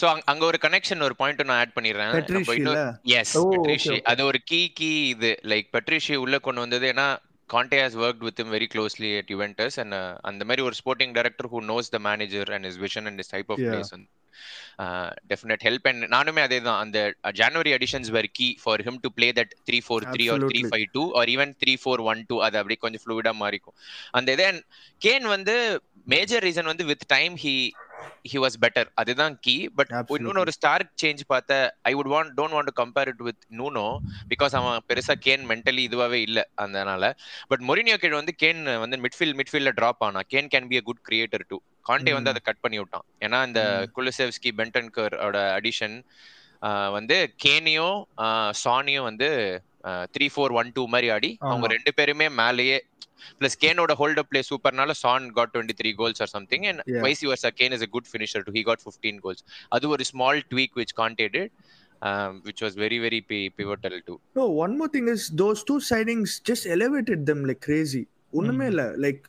So 0.00 0.06
அங்க 0.24 0.44
ஒரு 0.44 0.58
connection 0.62 1.02
ஒரு 1.02 1.16
point 1.16 1.42
நான் 1.42 1.58
ஆட் 1.58 1.74
பண்ணிடுறேன். 1.74 2.12
Yes 3.18 3.34
Oh, 3.40 3.44
Paratici 3.52 3.90
okay. 3.90 4.00
அது 4.02 4.24
ஒரு 4.24 4.38
கீ 4.44 4.68
கீ 4.72 4.90
இது. 5.08 5.30
லைக் 5.42 5.68
பெட்ரிஷி 5.72 6.14
உள்ள 6.14 6.38
கொண்டு 6.38 6.60
வந்தது 6.60 6.92
ஏன்னா 6.92 7.06
Conte 7.50 7.78
has 7.84 7.98
work 8.04 8.24
with 8.28 8.40
very 8.54 8.68
closely 8.74 9.10
at 9.16 9.30
Juventus 9.34 9.76
and 9.80 9.96
அந்த 10.22 10.44
மாதிரி 10.44 10.62
ஒரு 10.62 10.74
sporting 10.80 11.12
director 11.12 11.50
who 11.52 11.60
knows 11.72 11.92
the 11.96 11.98
manager 11.98 12.52
and 12.52 12.64
is 12.64 12.78
vision 12.78 13.06
and 13.06 13.18
is 13.18 13.28
type 13.28 13.52
of. 13.52 13.58
Plays 13.58 13.92
definite 15.30 15.64
help 15.66 15.86
and 15.90 16.04
நானுமே 16.14 16.42
அதே 16.46 16.58
தான் 16.60 16.80
அந்த 16.84 16.98
January 17.34 17.72
additions 17.72 18.10
where 18.16 18.30
key 18.38 18.48
for 18.62 18.84
him 18.88 19.00
to 19.02 19.10
play 19.18 19.28
that 19.40 19.54
three 19.68 19.80
four 19.86 20.06
three 20.14 20.26
or 20.34 20.44
three. 20.50 20.60
Five 20.70 20.86
two 20.96 21.04
or 21.20 21.32
even 21.34 21.54
three 21.62 21.74
four 21.82 22.02
one 22.12 22.22
two 22.30 22.38
அது 22.46 22.58
அப்படி 22.62 22.76
கொஞ்சம் 22.84 23.02
ஃப்ளூயிடா 23.04 23.34
மாறிக்கும். 23.42 23.76
அந்த 24.12 24.28
இதே 24.32 24.48
கேன் 25.00 25.26
வந்து 25.34 25.56
மேஜர் 26.14 26.44
ரீசன் 26.48 26.70
வந்து 26.72 26.84
with 26.84 27.06
time 27.08 27.36
he 27.44 27.56
he 28.30 28.38
was 28.44 28.56
better 28.60 28.88
அதுதான் 28.94 29.34
கீ 29.40 29.54
பட். 29.78 29.90
இன்னொன்னு 30.16 30.42
ஒரு 30.44 30.52
ஸ்டார்க் 30.58 30.92
சேஞ்ச் 31.02 31.22
பார்த்த 31.26 31.58
I 31.82 31.92
would 31.94 32.10
want 32.14 32.32
don't 32.38 32.54
want 32.56 32.70
to 32.70 32.74
compare 32.82 33.10
it 33.12 33.22
with 33.28 33.42
Nuno 33.60 33.86
because 34.32 34.54
அவன் 34.60 34.78
பெருசா 34.88 35.16
கேன் 35.26 35.44
மென்டலி 35.50 35.84
இதுவாவே 35.88 36.20
இல்ல 36.28 36.42
அதனால 36.64 37.10
பட் 37.48 37.64
மொரினியோ 37.70 37.96
கீழ் 38.02 38.20
வந்து 38.20 38.34
கேன் 38.42 38.62
வந்து 38.84 38.98
மிட்ஃபீல்ட் 39.04 39.38
மிட்ஃபீல்ட்ல 39.40 39.74
டிராப் 39.80 40.04
ஆனா 40.08 40.22
Kane 40.34 40.50
Kane 40.54 40.68
be 40.72 40.78
a 40.80 40.84
good 40.88 41.02
creator 41.10 41.46
to 41.48 41.58
Conte 41.86 42.12
வந்து. 42.12 42.32
அதை 42.32 42.42
கட் 42.44 42.62
பண்ணி 42.64 42.78
விட்டான் 42.78 43.06
ஏன்னா 43.20 43.40
இந்த. 43.48 43.62
குலுசெவ்ஸ்கி 43.96 44.52
பென்டன்கர் 44.60 45.16
ஓட 45.26 45.38
அடிஷன் 45.58 45.96
வந்து 46.96 47.16
கேனியும் 47.44 47.98
சானியும் 48.64 49.08
வந்து 49.08 49.28
த்ரீ 50.14 50.26
ஃபோர் 50.34 50.54
ஒன் 50.60 50.70
டூ 50.76 50.82
மாதிரி 50.94 51.08
ஆடி 51.16 51.30
அவங்க. 51.48 51.66
ரெண்டு 51.76 51.92
பேருமே 51.98 52.28
மேலேயே 52.40 52.78
பிளஸ் 53.40 53.56
கேனோட 53.64 53.92
hold 54.00 54.20
up 54.22 54.28
play 54.30 54.40
சூப்பர்னால 54.50 54.94
Son 55.02 55.26
got 55.36 55.52
twenty 55.54 55.76
three 55.80 55.90
goals 56.00 56.22
or 56.24 56.32
something 56.36 56.64
and. 56.70 56.80
Vice 57.06 57.22
versa 57.26 57.46
Kane 57.60 57.74
is 57.78 57.84
a 57.88 57.90
good 57.96 58.08
finisher 58.12 58.44
too 58.48 58.54
he 58.58 58.62
got 58.70 58.82
fifteen 58.86 59.20
goals 59.26 59.44
அது 59.76 59.88
ஒரு 59.96 60.06
small 60.12 60.40
tweak 60.52 60.74
which 60.80 60.94
Conte did 61.02 61.50
which 62.48 62.62
was 62.66 62.76
very 62.84 62.98
very 63.06 63.20
pivotal 63.60 64.00
too 64.08 64.14
No, 64.40 64.46
one 64.64 64.74
more 64.80 64.90
thing 64.96 65.06
is 65.14 65.22
those 65.42 65.60
two 65.70 65.78
signings 65.90 66.32
just 66.50 66.66
elevated 66.76 67.20
them 67.30 67.40
like 67.50 67.62
crazy. 67.68 68.02
ஒண்ணுமே 68.40 68.66
இல்ல 68.72 68.84
like 69.06 69.22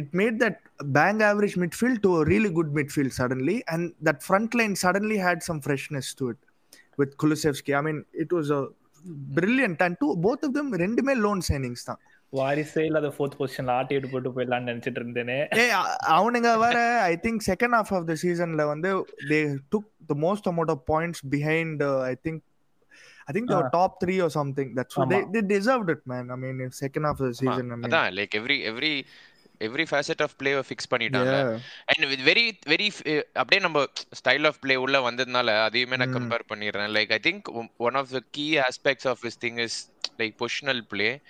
it 0.00 0.08
made 0.20 0.36
that 0.44 0.56
bang 0.96 1.18
average 1.30 1.54
midfield 1.62 1.98
to 2.06 2.10
a 2.20 2.24
really 2.30 2.50
good 2.58 2.70
midfield 2.78 3.12
suddenly, 3.18 3.56
and 3.72 3.82
that 4.08 4.18
front 4.28 4.50
line 4.58 4.74
suddenly 4.84 5.18
had 5.26 5.38
some 5.48 5.60
freshness 5.66 6.06
to 6.18 6.24
it 6.32 6.40
with 7.00 7.10
Kulusevski. 7.22 7.72
I 7.80 7.82
mean, 7.86 7.98
it 8.24 8.30
was 8.38 8.48
brilliant. 9.34 9.80
And 9.80 9.96
two 9.96 10.16
both 10.18 10.42
of 10.42 10.52
them 10.54 10.68
ரெண்டுமே 10.82 11.14
loan 11.18 11.40
signings 11.50 11.82
தான். 11.84 12.00
வாரிசே 12.32 12.82
இல்லாத 12.84 13.08
fourth 13.14 13.38
பொசிஷன்ல 13.38 13.70
ஆட்டி 13.76 13.94
விட்டு 13.94 14.10
போட்டு 14.10 14.30
போயிடலாம்னு 14.30 14.68
நினைச்சிட்டு 14.70 15.00
இருந்தேனே. 15.02 15.38
அவனுங்க 16.16 16.50
வேற 16.58 16.78
I 17.04 17.14
think 17.24 17.42
second 17.48 17.74
half 17.78 17.92
of 17.96 18.06
the 18.06 18.16
சீசன்ல 18.22 18.66
வந்து 18.66 18.90
they 19.30 19.40
took 19.74 19.88
the 20.06 20.16
most 20.24 20.46
amount 20.52 20.72
of 20.76 20.84
points 20.92 21.22
behind 21.34 21.82
I 22.10 22.14
think 22.26 22.40
I 23.26 23.32
think 23.34 23.50
Ah. 23.56 23.64
Top 23.74 23.96
three 24.02 24.14
or 24.26 24.32
something 24.38 24.70
that's 24.78 24.98
ஆமா. 24.98 25.08
they 25.12 25.20
they 25.34 25.42
deserved 25.54 25.90
it 25.90 26.02
man. 26.12 26.30
I 26.30 26.40
mean 26.44 26.60
in 26.60 26.70
second 26.78 27.04
half 27.04 27.18
of 27.20 27.28
the 27.30 27.36
season 27.42 27.66
i 27.66 27.76
mean. 27.76 27.88
அதான் 27.88 28.08
like 28.18 28.36
every 28.40 28.58
every 28.70 28.92
every 29.60 29.86
facet 29.90 30.22
of 30.22 30.30
play 30.36 30.54
fix 30.54 30.90
பண்ணிட்டாங்க. 30.90 31.60
And 31.84 32.08
with 32.08 32.20
very 32.20 32.50
very 32.66 33.22
அப்படியே 33.22 33.60
நம்ம 33.60 33.84
style 34.22 34.46
of 34.46 34.56
play 34.60 34.76
உள்ள 34.76 35.10
வந்ததுனால 35.10 35.62
அதையுமே 35.62 35.96
நான் 35.96 36.14
Mm. 36.14 36.16
Compare 36.16 36.52
பண்ணிடுறேன். 36.54 36.92
Like 36.92 37.12
I 37.12 37.18
think 37.22 37.68
one 37.76 37.94
of 37.94 38.08
the 38.10 38.22
key 38.30 38.58
aspects 38.58 39.08
of 39.08 39.18
this 39.22 39.44
thing 39.44 39.58
is 39.58 39.90
like 40.18 40.36
positional 40.38 40.80
play 40.80 41.20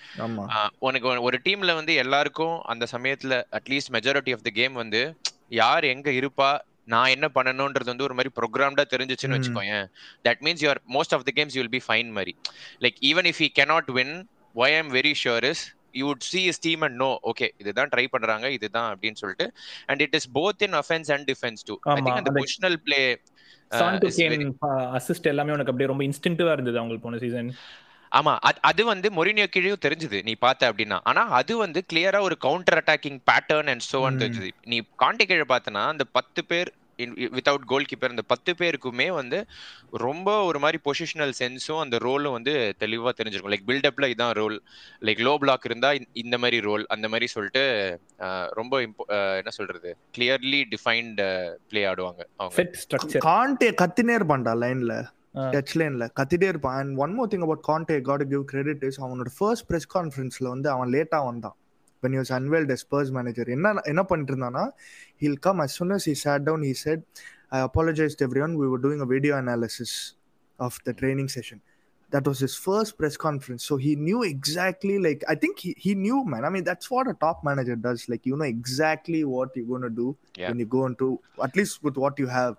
உனக்கு 0.78 1.30
ஒரு- 1.30 1.34
டீம்ல 1.44 1.74
வந்து 1.74 1.94
எல்லாருக்கும் 1.94 2.60
அந்த 2.60 2.86
சமயத்துல 2.92 3.44
at least 3.52 3.92
majority 3.92 4.32
of 4.32 4.42
the 4.42 4.50
game 4.54 4.72
வந்து 4.72 5.20
யார் 5.48 5.84
எங்க 5.84 6.10
இருப்பா 6.10 6.58
நான் 6.84 7.08
என்ன 7.08 7.30
பண்ணணும்ன்றது 7.34 7.84
வந்து 7.84 8.04
ஒரு 8.04 8.14
மாதிரி 8.14 8.30
ப்ரோக்ராம்டா 8.40 8.84
தெரிஞ்சிச்சுன்னு 8.90 9.34
Mm. 9.34 9.40
வச்சுக்கோயேன். 9.40 9.86
That 10.24 10.42
means 10.42 10.64
your 10.64 10.76
most 10.88 11.14
of 11.14 11.24
the 11.24 11.32
games 11.34 11.52
you 11.52 11.62
will 11.62 11.68
be 11.68 11.82
fine 11.88 12.10
மாதிரி. 12.10 12.36
Like 12.80 12.96
even 13.00 13.32
if 13.32 13.38
you 13.38 13.46
cannot 13.58 13.90
win 13.90 14.28
why 14.54 14.76
I'm 14.76 14.94
very 14.94 15.14
sure 15.24 15.44
is 15.44 15.74
you 15.92 16.12
would 16.12 16.20
see 16.20 16.42
his 16.42 16.60
team 16.60 16.80
and 16.80 16.94
know 16.94 17.18
okay 17.24 17.50
இதுதான் 17.58 17.88
try 17.88 18.06
பண்றாங்க 18.10 18.50
இதுதான் 18.50 18.96
அப்படின்னு 18.96 19.14
சொல்லிட்டு. 19.14 19.52
And 19.86 20.00
it 20.00 20.14
is 20.14 20.30
both 20.34 20.62
in 20.62 20.74
offence 20.74 21.12
and 21.12 21.30
defence 21.30 21.62
too 21.64 21.78
I 21.82 21.92
ஆமா, 21.92 22.04
think 22.04 22.16
அந்த 22.16 22.30
positional 22.30 22.76
play 22.76 23.20
assist 24.92 25.22
எல்லாமே 25.22 25.52
உனக்கு 25.52 25.70
அப்படியே 25.70 25.86
ரொம்ப 25.86 26.04
இன்ஸ்டிங்டிவா 26.04 26.52
இருந்தது 26.52 26.78
அவங்களுக்கு 26.78 27.10
போன 27.10 27.18
சீசன் 27.18 27.54
ஆமா 28.12 28.38
அது- 28.42 28.84
வந்து 28.84 29.08
மொரினியோ 29.08 29.46
கீழேயும் 29.56 29.82
தெரிஞ்சது 29.82 30.24
நீ 30.24 30.34
பார்த்த 30.34 30.72
அப்படின்னா. 30.72 31.00
ஆனா 31.02 31.28
அது 31.30 31.56
வந்து 31.56 31.84
கிளியரா 31.92 32.20
ஒரு 32.20 32.36
counter 32.36 32.84
attacking 32.84 33.20
pattern 33.30 33.68
and 33.68 33.82
so. 33.92 34.00
தெரிஞ்சது. 34.18 34.50
நீ 34.64 34.82
காண்டே 34.98 35.22
கீழே 35.22 35.44
பார்த்தனா 35.48 35.86
அந்த 35.86 36.04
பத்து 36.04 36.44
பேர் 36.44 36.70
வித்தவுட் 37.08 37.64
கோல் 37.66 37.84
கீப்பர் 37.84 38.08
அந்த 38.08 38.22
பத்து 38.22 38.54
பேருக்குமே 38.58 39.12
வந்து 39.12 39.46
ரொம்ப 39.90 40.42
ஒரு 40.42 40.58
மாதிரி 40.58 40.78
பொசிஷனல் 40.84 41.32
சென்ஸும் 41.38 41.80
அந்த 41.80 41.96
ரோலும் 41.96 42.32
வந்து 42.32 42.74
தெளிவா 42.78 43.10
தெரிஞ்சிருக்கும். 43.22 43.56
லைக் 43.56 43.62
பில்டப்ல 43.66 44.12
இதான் 44.16 44.32
ரோல் 44.32 44.62
லைக் 45.00 45.18
லோ 45.18 45.36
பிளாக் 45.36 45.64
இருந்தா 45.64 45.92
இந்த- 45.92 46.08
இந்த 46.12 46.38
மாதிரி 46.38 46.60
ரோல் 46.60 46.86
அந்த 46.88 47.08
மாதிரி 47.08 47.26
சொல்லிட்டு 47.26 48.00
ரொம்ப 48.50 48.80
என்ன 49.06 49.50
சொல்றது? 49.50 49.96
கிளியர்லி 50.18 50.64
டிஃபைன்ட் 50.70 51.54
ப்ளே 51.68 51.84
ஆடுவாங்க 51.84 52.20
அவங்க. 52.36 52.68
கத்தினே 53.76 54.16
இருப்பான்டா 54.18 54.54
லைன்ல. 54.54 55.06
டச் 55.34 55.64
லைன்ல 55.74 56.10
கத்திட்டே 56.20 56.48
இருப்பான். 56.48 56.76
And 56.76 56.98
one 56.98 57.12
more 57.14 57.28
thing 57.28 57.42
about 57.42 57.64
Conte 57.68 58.00
got 58.00 58.28
give 58.28 58.44
credit 58.44 58.82
is 58.82 59.00
அவனோட 59.00 59.26
ஃபர்ஸ்ட் 59.38 59.66
பிரஸ் 59.66 59.96
கான்ஃபரன்ஸ்ல 59.96 60.48
வந்து 60.48 60.70
அவன் 60.70 60.90
லேட்டா 60.90 61.24
வந்தான். 61.24 61.56
when 62.01 62.11
he 62.15 62.19
was 62.23 62.31
unveiled 62.37 62.69
as 62.75 62.81
Spurs 62.85 63.09
manager 63.17 63.45
என்ன 63.55 63.67
என்ன 63.91 64.01
பண்ணிட்டு 64.09 64.33
இருந்தானா 64.33 64.63
he'll 65.21 65.39
come 65.47 65.59
as 65.65 65.71
soon 65.77 65.91
as 65.97 66.03
he 66.09 66.15
sat 66.25 66.41
down 66.49 66.61
he 66.69 66.73
said 66.85 66.99
I 67.57 67.61
apologized 67.69 68.17
to 68.19 68.25
everyone 68.27 68.53
we 68.61 68.67
were 68.73 68.81
doing 68.87 68.99
a 69.05 69.09
video 69.13 69.33
analysis 69.43 69.91
of 70.65 70.73
the 70.87 70.93
training 71.01 71.29
session 71.35 71.59
that 72.13 72.25
was 72.29 72.39
his 72.45 72.55
first 72.65 72.91
press 72.99 73.15
conference 73.25 73.63
so 73.69 73.75
he 73.85 73.91
knew 74.07 74.19
exactly 74.33 74.95
like 75.05 75.21
I 75.33 75.35
think 75.43 75.55
he, 75.65 75.71
he 75.85 75.91
knew 76.03 76.17
man 76.33 76.43
I 76.47 76.51
mean 76.55 76.65
that's 76.69 76.87
what 76.93 77.07
a 77.13 77.15
top 77.25 77.37
manager 77.49 77.77
does 77.87 78.01
like 78.11 78.23
you 78.29 78.35
know 78.41 78.49
exactly 78.57 79.21
what 79.35 79.49
you're 79.55 79.71
going 79.73 79.85
to 79.89 79.95
do 80.03 80.07
Yeah. 80.41 80.49
when 80.49 80.59
you 80.63 80.67
go 80.77 80.83
into 80.89 81.07
at 81.47 81.55
least 81.59 81.75
with 81.87 81.97
what 82.03 82.15
you 82.23 82.27
have 82.39 82.53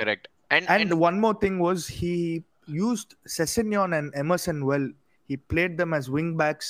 correct 0.00 0.28
and 0.54 0.68
and 0.74 0.92
one 1.08 1.18
more 1.24 1.36
thing 1.44 1.56
was 1.68 1.80
he 2.00 2.14
used 2.84 3.10
Sessignon 3.36 3.90
and 3.98 4.08
Emerson 4.22 4.58
well. 4.70 4.86
He 5.30 5.36
played 5.52 5.72
them 5.80 5.90
as 5.98 6.04
wing 6.16 6.30
backs, 6.40 6.68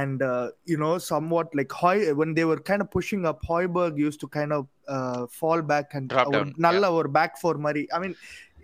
and 0.00 0.22
uh, 0.22 0.44
you 0.72 0.78
know, 0.82 0.94
somewhat 1.10 1.48
like 1.58 1.72
Hoy 1.80 1.96
when 2.14 2.32
they 2.38 2.44
were 2.44 2.60
kind 2.70 2.82
of 2.84 2.88
pushing 2.90 3.22
up. 3.30 3.38
Hoiberg 3.50 3.98
used 3.98 4.20
to 4.20 4.28
kind 4.38 4.52
of 4.52 4.62
uh, 4.88 5.20
fall 5.40 5.62
back 5.72 5.88
and 5.92 6.08
Drop 6.08 6.32
down, 6.34 6.50
Nalla 6.64 6.90
or 6.92 7.04
back 7.18 7.32
for 7.42 7.54
Murray. 7.66 7.84
I 7.96 8.00
mean, 8.04 8.14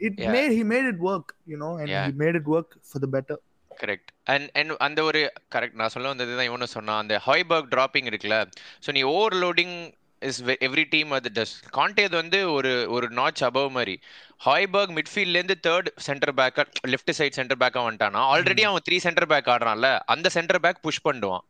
it 0.08 0.14
Yeah. 0.18 0.32
made 0.32 0.52
he 0.52 0.64
made 0.74 0.86
it 0.92 0.98
work, 1.10 1.28
you 1.52 1.58
know, 1.62 1.72
and 1.80 1.88
Yeah. 1.88 2.06
he 2.08 2.12
made 2.24 2.36
it 2.36 2.48
work 2.56 2.70
for 2.90 3.00
the 3.04 3.10
better. 3.16 3.38
Correct 3.82 4.10
and 4.32 4.48
and 4.58 4.72
அந்த 4.86 5.00
ஒரு 5.08 5.20
correct 5.54 5.76
நான் 5.80 5.92
சொல்ல 5.92 6.08
வந்தது 6.08 6.32
தான் 6.38 6.48
இவனும் 6.48 6.72
சொன்னான் 6.74 7.00
அந்த 7.02 7.14
Hojbjerg 7.26 7.68
dropping 7.74 8.08
இருக்குல்ல 8.10 8.38
ஸோ 8.84 8.92
நீ 8.96 9.02
ஓவர்லோடிங் 9.12 9.74
இஸ் 10.28 10.40
எவ்ரி 10.66 10.84
டீம் 10.90 11.10
அது 11.10 11.30
டஸ் 11.34 11.54
காண்டேது 11.76 12.14
வந்து 12.20 12.38
ஒரு 12.52 12.72
ஒரு 12.90 13.06
நாச் 13.18 13.42
அபவ் 13.48 13.68
மாதிரி. 13.76 13.94
ஹாய்பர்க் 14.46 14.92
மிட்ஃபீல்ட்லேருந்து 14.98 15.56
தேர்ட் 15.66 15.88
சென்டர் 16.06 16.34
பேக்கா 16.34 16.64
லெஃப்ட் 16.92 17.12
சைட் 17.18 17.38
சென்டர் 17.38 17.60
பேக்கா 17.62 17.80
வந்துட்டானா? 17.86 18.22
ஆல்ரெடி 18.32 18.64
அவன் 18.70 18.84
த்ரீ 18.88 18.98
சென்டர் 19.06 19.26
பேக் 19.26 19.50
ஆடுறான்ல. 19.54 19.90
அந்த 20.14 20.28
சென்டர் 20.28 20.60
பேக் 20.60 20.82
புஷ் 20.82 21.06
பண்ணுவான். 21.08 21.44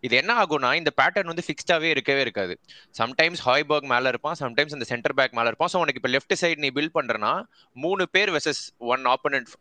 இது 0.00 0.14
என்ன 0.16 0.32
ஆகும்னா 0.42 0.70
இந்த 0.74 0.90
பேட்டர்ன் 1.00 1.30
வந்து 1.32 1.44
ஃபிக்ஸ்டாவே 1.46 1.88
இருக்கவே 1.94 2.20
இருக்காது. 2.20 2.54
சம்டைம்ஸ் 2.98 3.42
ஹாய்பர்க் 3.44 3.90
மேல 3.92 4.08
இருப்பான் 4.08 4.36
சம்டைம்ஸ் 4.40 4.74
இந்த 4.78 4.88
சென்டர் 4.92 5.14
பேக் 5.14 5.36
மேல 5.38 5.46
இருப்பான். 5.46 5.72
ஸோ 5.74 5.78
உனக்கு 5.84 6.00
இப்போ 6.02 6.12
லெஃப்ட் 6.16 6.34
சைடு 6.42 6.58
நீ 6.64 6.70
பில்ட் 6.80 6.96
பண்றனா 6.98 7.32
மூணு 7.72 8.04
பேர் 8.10 8.32
versus 8.32 8.62
one 8.78 9.04
opponent 9.04 9.52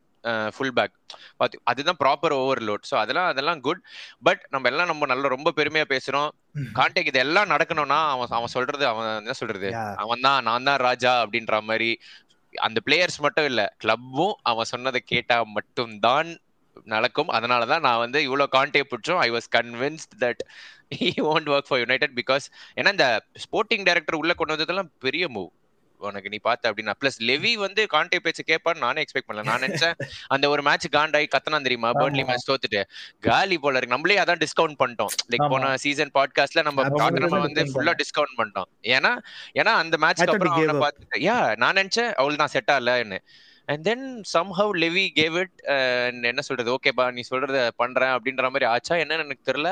full 0.56 0.74
back 0.78 0.94
பாத்து 1.40 1.62
அதுதான் 1.72 2.00
ப்ராப்பர் 2.04 2.36
ஓவர்லோட் 2.40 2.88
ஸோ 2.90 2.96
அதெல்லாம் 3.02 3.30
அதெல்லாம் 3.32 3.62
குட் 3.68 3.82
பட் 4.28 4.44
நம்ம 4.54 4.70
எல்லாம் 4.72 4.90
நம்ம 4.92 5.10
நல்ல 5.14 5.32
ரொம்ப 5.36 5.52
பெருமையா 5.60 5.86
பேசுறோம். 5.94 6.30
கான்டேக் 6.78 7.10
இது 7.12 7.22
எல்லாம் 7.26 7.52
நடக்கணும்னா 7.54 8.00
அவன் 8.14 8.36
அவன் 8.40 8.54
சொல்றது 8.56 8.86
அவன் 8.92 9.10
என்ன 9.22 9.36
சொல்றது. 9.42 9.70
அவன் 10.04 10.24
தான் 10.28 10.40
நான் 10.50 10.68
தான் 10.70 10.82
ராஜா 10.88 11.12
அப்படின்ற 11.24 11.62
மாதிரி. 11.70 11.90
அந்த 12.54 12.80
பிளேயர்ஸ் 12.88 13.20
மட்டும் 13.26 13.48
இல்ல 13.52 13.62
கிளப்பும் 13.84 14.36
அவன் 14.52 14.72
சொன்னதை 14.74 15.02
கேட்டா 15.14 15.38
மட்டும்தான் 15.58 16.30
நடக்கும். 16.94 17.32
அதனால 17.38 17.66
தான் 17.72 17.84
நான் 17.88 18.04
வந்து 18.04 18.20
இவ்வளோ 18.28 18.46
கான்டே 18.56 18.82
பிடிச்சோம். 18.92 19.22
I 19.26 19.30
was 19.36 19.48
convinced 19.58 20.14
that 20.24 20.42
he 21.00 21.10
won't 21.32 21.50
work 21.54 21.70
for 21.70 21.82
United 21.84 22.16
because 22.22 22.46
ஏன்னா 22.80 22.94
இந்த 22.96 23.08
ஸ்போர்ட்டிங் 23.46 23.86
டைரக்டர் 23.90 24.20
உள்ள 24.22 24.34
கொண்டு 24.40 24.56
வந்ததெல்லாம் 24.56 24.92
பெரிய 25.06 25.28
மூவ் 25.36 25.52
உனக்கு 26.10 26.32
நீ 26.34 26.40
பார்த்த 26.48 26.70
அப்படின்னா. 26.70 26.94
பிளஸ் 27.02 27.20
லெவி 27.30 27.52
வந்து 27.64 27.82
கான்டே 27.94 28.20
பேச்சு 28.26 28.44
கேட்பான்னு 28.52 28.84
நானே 28.86 29.04
எக்ஸ்பெக்ட் 29.04 29.28
பண்ணல. 29.30 29.46
நான் 29.50 29.64
நினைச்சேன் 29.66 29.96
அந்த 30.36 30.46
ஒரு 30.54 30.62
மேட்ச் 30.68 30.88
காண்டாய் 30.96 31.28
கத்தனா 31.36 31.62
தெரியுமா? 31.68 31.92
பர்ன்லி. 32.02 32.24
மேட்ச் 32.30 32.48
தோத்துட்டு. 32.50 32.82
காலி 33.28 33.58
போல 33.66 33.78
இருக்கு. 33.78 33.96
நம்மளே 33.96 34.18
அதான் 34.24 34.42
டிஸ்கவுண்ட் 34.44 34.78
பண்ணிட்டோம். 34.82 35.14
லைக். 35.34 35.48
போன 35.54 35.72
சீசன் 35.86 36.14
பாட்காஸ்ட்ல 36.18 36.64
நம்ம 36.70 36.88
டாட்டனம 37.02 37.42
வந்து 37.48 37.64
ஃபுல்லா 37.74 37.96
டிஸ்கவுண்ட் 38.02 38.36
பண்ணிட்டோம். 38.40 38.70
ஏன்னா 38.96 39.14
ஏன்னா 39.62 39.74
அந்த 39.84 39.96
மேட்ச்க்கு 40.06 40.34
அப்புறம் 40.36 40.58
அவனை. 40.58 40.76
பார்த்துட்டு 40.86 41.24
யா 41.30 41.38
நான் 41.64 41.80
நினைச்சேன் 41.82 42.12
அவள் 42.22 42.42
தான் 42.44 42.54
set 42.56 42.72
ஆகலன்னு 42.76 43.20
and 43.68 43.84
then 43.88 44.06
somehow 44.34 44.72
Levy 44.84 45.06
gave 45.18 45.36
it 45.42 45.54
என்ன 46.32 46.42
சொல்றது? 46.48 46.70
ஓகேப்பா 46.76 47.06
நீ 47.18 47.22
சொல்றத 47.30 47.60
பண்றேன் 47.82 48.14
அப்படின்ற 48.16 48.50
மாதிரி 48.54 48.66
ஆச்சா? 48.74 48.96
என்னன்னு 49.04 49.26
எனக்கு 49.26 49.48
தெரியல. 49.52 49.70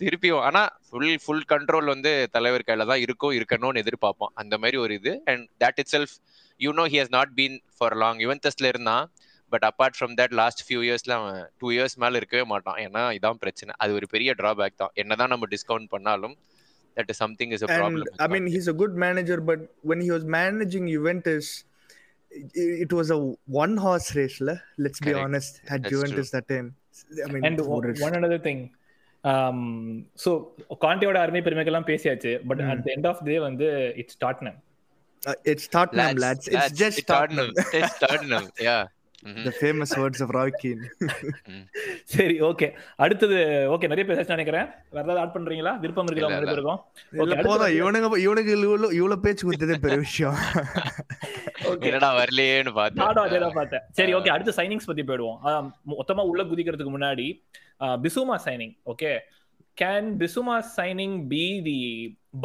திருப்பியும். 0.00 0.42
ஆனா 0.48 0.62
ஃபுல் 0.88 1.18
ஃபுல் 1.24 1.44
கண்ட்ரோல் 1.52 1.88
வந்து 1.94 2.12
தலைவர் 2.36 2.66
கையில 2.68 2.86
தான் 2.92 3.02
இருக்கும் 3.04 3.34
இருக்கணும்னு 3.38 3.82
எதிர்பார்ப்போம் 3.84 4.32
அந்த 4.42 4.54
மாதிரி 4.58 4.76
ஒரு 4.84 4.94
இது. 5.00 5.12
And 5.32 5.44
that 5.64 5.78
itself 5.94 6.14
you 6.60 6.72
know 6.80 6.86
he 6.94 6.98
has 7.02 7.14
not 7.18 7.32
been 7.40 7.58
for 7.78 7.96
long 8.04 8.20
யுவன்தஸ்ல 8.24 8.70
இருந்தான். 8.74 9.04
But 9.52 9.66
apart 9.70 9.96
from 9.98 10.14
that 10.20 10.34
last 10.40 10.62
few 10.66 10.80
இயர்ஸ்ல 10.88 11.14
அவன் 11.20 11.40
டூ 11.58 11.68
இயர்ஸ் 11.76 11.96
மேல 12.04 12.16
இருக்கவே 12.22 12.44
மாட்டான். 12.54 12.78
ஏன்னா 12.86 13.04
இதான் 13.18 13.40
பிரச்சனை. 13.44 13.74
அது 13.84 13.92
ஒரு 14.00 14.08
பெரிய 14.14 14.32
டிராபேக் 14.42 14.80
தான். 14.82 14.94
என்னதான் 15.02 15.32
நம்ம 15.34 15.48
டிஸ்கவுண்ட் 15.54 15.88
பண்ணாலும் 15.94 16.34
that 16.96 17.12
is 17.14 17.22
something 17.24 17.52
is 17.56 17.64
a 17.64 17.68
And 17.68 17.80
problem 17.82 18.24
I 18.24 18.28
mean, 18.34 18.46
he's 18.54 18.68
a 18.74 18.76
good 18.82 18.96
manager, 19.06 19.38
but 19.52 19.60
when 19.90 20.00
he 20.06 20.10
was 20.16 20.24
managing 20.40 20.84
Juventus, 20.94 21.46
it, 22.84 22.92
was 22.98 23.08
a 23.16 23.20
one 23.62 23.74
horse 23.84 24.08
race. 24.18 24.38
la. 24.48 24.54
Let's 24.84 25.00
be 25.00 25.10
Correct. 25.10 25.24
honest. 25.24 25.52
At 25.64 25.68
That's 25.68 25.92
Juventus 25.92 26.30
that 26.34 26.46
time, 26.52 26.68
I 27.26 27.28
mean, 27.32 27.44
another 28.20 28.40
so 30.24 30.30
காண்டியோட 30.80 31.18
அருமை 31.18 31.40
பெருமைக்கெல்லாம் 31.40 31.88
பேசியாச்சு 31.88 32.32
but 32.46 32.60
Hmm. 32.60 32.70
At 32.70 32.82
the 32.82 32.90
end 32.94 33.06
of 33.06 33.22
day 33.24 33.38
வந்து 33.38 33.68
it's 33.96 34.18
Tottenham 34.24 34.58
uh, 35.22 35.34
it's 35.44 35.66
Tottenham, 35.68 36.16
lads. 36.16 36.46
It's 36.48 36.72
just 36.72 37.06
Tottenham. 37.06 37.50
It's 37.72 37.98
Tottenham. 37.98 38.44
Famous 39.60 39.90
words 39.96 40.20
of 40.20 40.30
Roy 40.36 40.48
Keane. 40.60 40.82
சரி 42.14 42.34
okay 42.48 42.66
அடுத்தது 43.04 43.36
okay 43.74 43.88
நிறைய 43.92 44.04
பேசாச்சு 44.08 44.34
நினைக்கிறேன். 44.36 44.66
வேற 44.94 45.04
ஏதாவது 45.04 45.20
ஆட் 45.22 45.34
பண்றீங்களா? 45.36 45.72
விருப்பம் 45.82 46.08
இருக்குல்ல 46.08 46.28
இல்ல, 46.28 46.32
உங்க 46.32 46.42
ரெண்டு 46.42 46.54
இல்ல. 46.54 46.56
பேருக்கும் 46.56 46.80
இல்ல 47.16 47.34
அடுத்து 47.36 47.48
போதும் 47.48 47.74
இவனுங்க 47.78 48.18
இவனுக்கு 48.26 48.52
இவ்வளவு 48.56 48.96
இவ்வளவு 48.98 49.24
பேச்சு 49.26 49.46
கொடுத்ததே 49.46 49.78
பெரிய 49.84 49.98
விஷயம். 50.06 50.36
ஓகே 51.70 51.88
என்னடா 51.90 52.10
வரலையேன்னு 52.20 52.74
நானும் 52.74 53.24
அதே 53.24 53.38
பார்த்தேன் 53.38 53.46
தான் 53.46 53.58
பார்த்தேன். 53.60 53.84
சரி 54.00 54.14
ஓகே 54.18 54.32
அடுத்து 54.34 54.58
சைனிங்ஸ் 54.60 54.90
பத்தி 54.90 55.04
போயிடுவோம். 55.10 55.38
ஆஹ் 55.48 55.64
மொத்தமா 55.94 56.24
உள்ள 56.32 56.44
குதிக்கிறதுக்கு 56.52 56.96
முன்னாடி 56.96 57.28
Bissouma 58.04 58.36
signing 58.46 58.74
okay 58.92 59.12
can 59.76 60.08
Bissouma 60.20 60.56
signing 60.76 61.18
be 61.32 61.44
the 61.68 61.78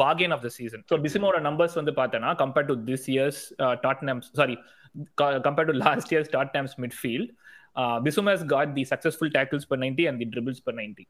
bargain 0.00 0.32
of 0.34 0.42
the 0.46 0.50
season 0.56 0.82
so 0.90 0.96
பிசுமாவோட 1.04 1.38
numbers 1.46 1.76
வந்து 1.78 1.92
பார்த்தேன்னா 1.98 2.30
compared 2.42 2.70
to 2.70 2.76
this 2.88 3.06
year's 3.14 3.40
Tottenham 3.84 4.20
sorry 4.38 4.56
compared 5.46 5.70
to 5.72 5.76
last 5.86 6.12
year's 6.14 6.32
Tottenham's 6.36 6.76
midfield 6.84 7.30
Bissouma 8.06 8.30
has 8.34 8.44
got 8.54 8.68
the 8.78 8.84
successful 8.92 9.28
tackles 9.36 9.64
per 9.70 9.76
90 9.76 10.06
and 10.10 10.18
the 10.22 10.28
dribbles 10.34 10.60
per 10.66 10.72
90 10.78 11.04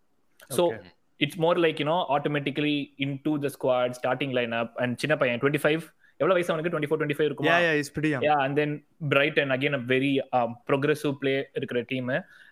so 0.57 0.63
Okay. 0.73 0.91
it's 1.25 1.37
more 1.45 1.57
like 1.65 1.79
you 1.83 1.87
know 1.91 2.01
automatically 2.15 2.77
into 3.05 3.33
the 3.45 3.51
squad 3.57 3.91
starting 4.01 4.31
lineup 4.39 4.71
and 4.83 5.01
சின்ன 5.03 5.17
பையன் 5.23 5.41
25 5.47 5.89
எவ்வளவு 6.23 6.37
வயசு 6.37 6.51
அவனுக்கு 6.53 6.73
24 6.75 6.99
25 7.03 7.27
இருக்குமா 7.29 7.53
yeah 7.53 7.63
yeah 7.67 7.81
it's 7.81 7.91
pretty 7.97 8.11
young 8.15 8.25
yeah 8.29 8.41
and 8.45 8.55
then 8.61 8.71
brighton 9.13 9.51
again 9.57 9.75
a 9.79 9.83
very 9.95 10.13
um, 10.39 10.51
progressive 10.71 11.15
play 11.23 11.37
இருக்கிற 11.59 11.83
team 11.93 12.07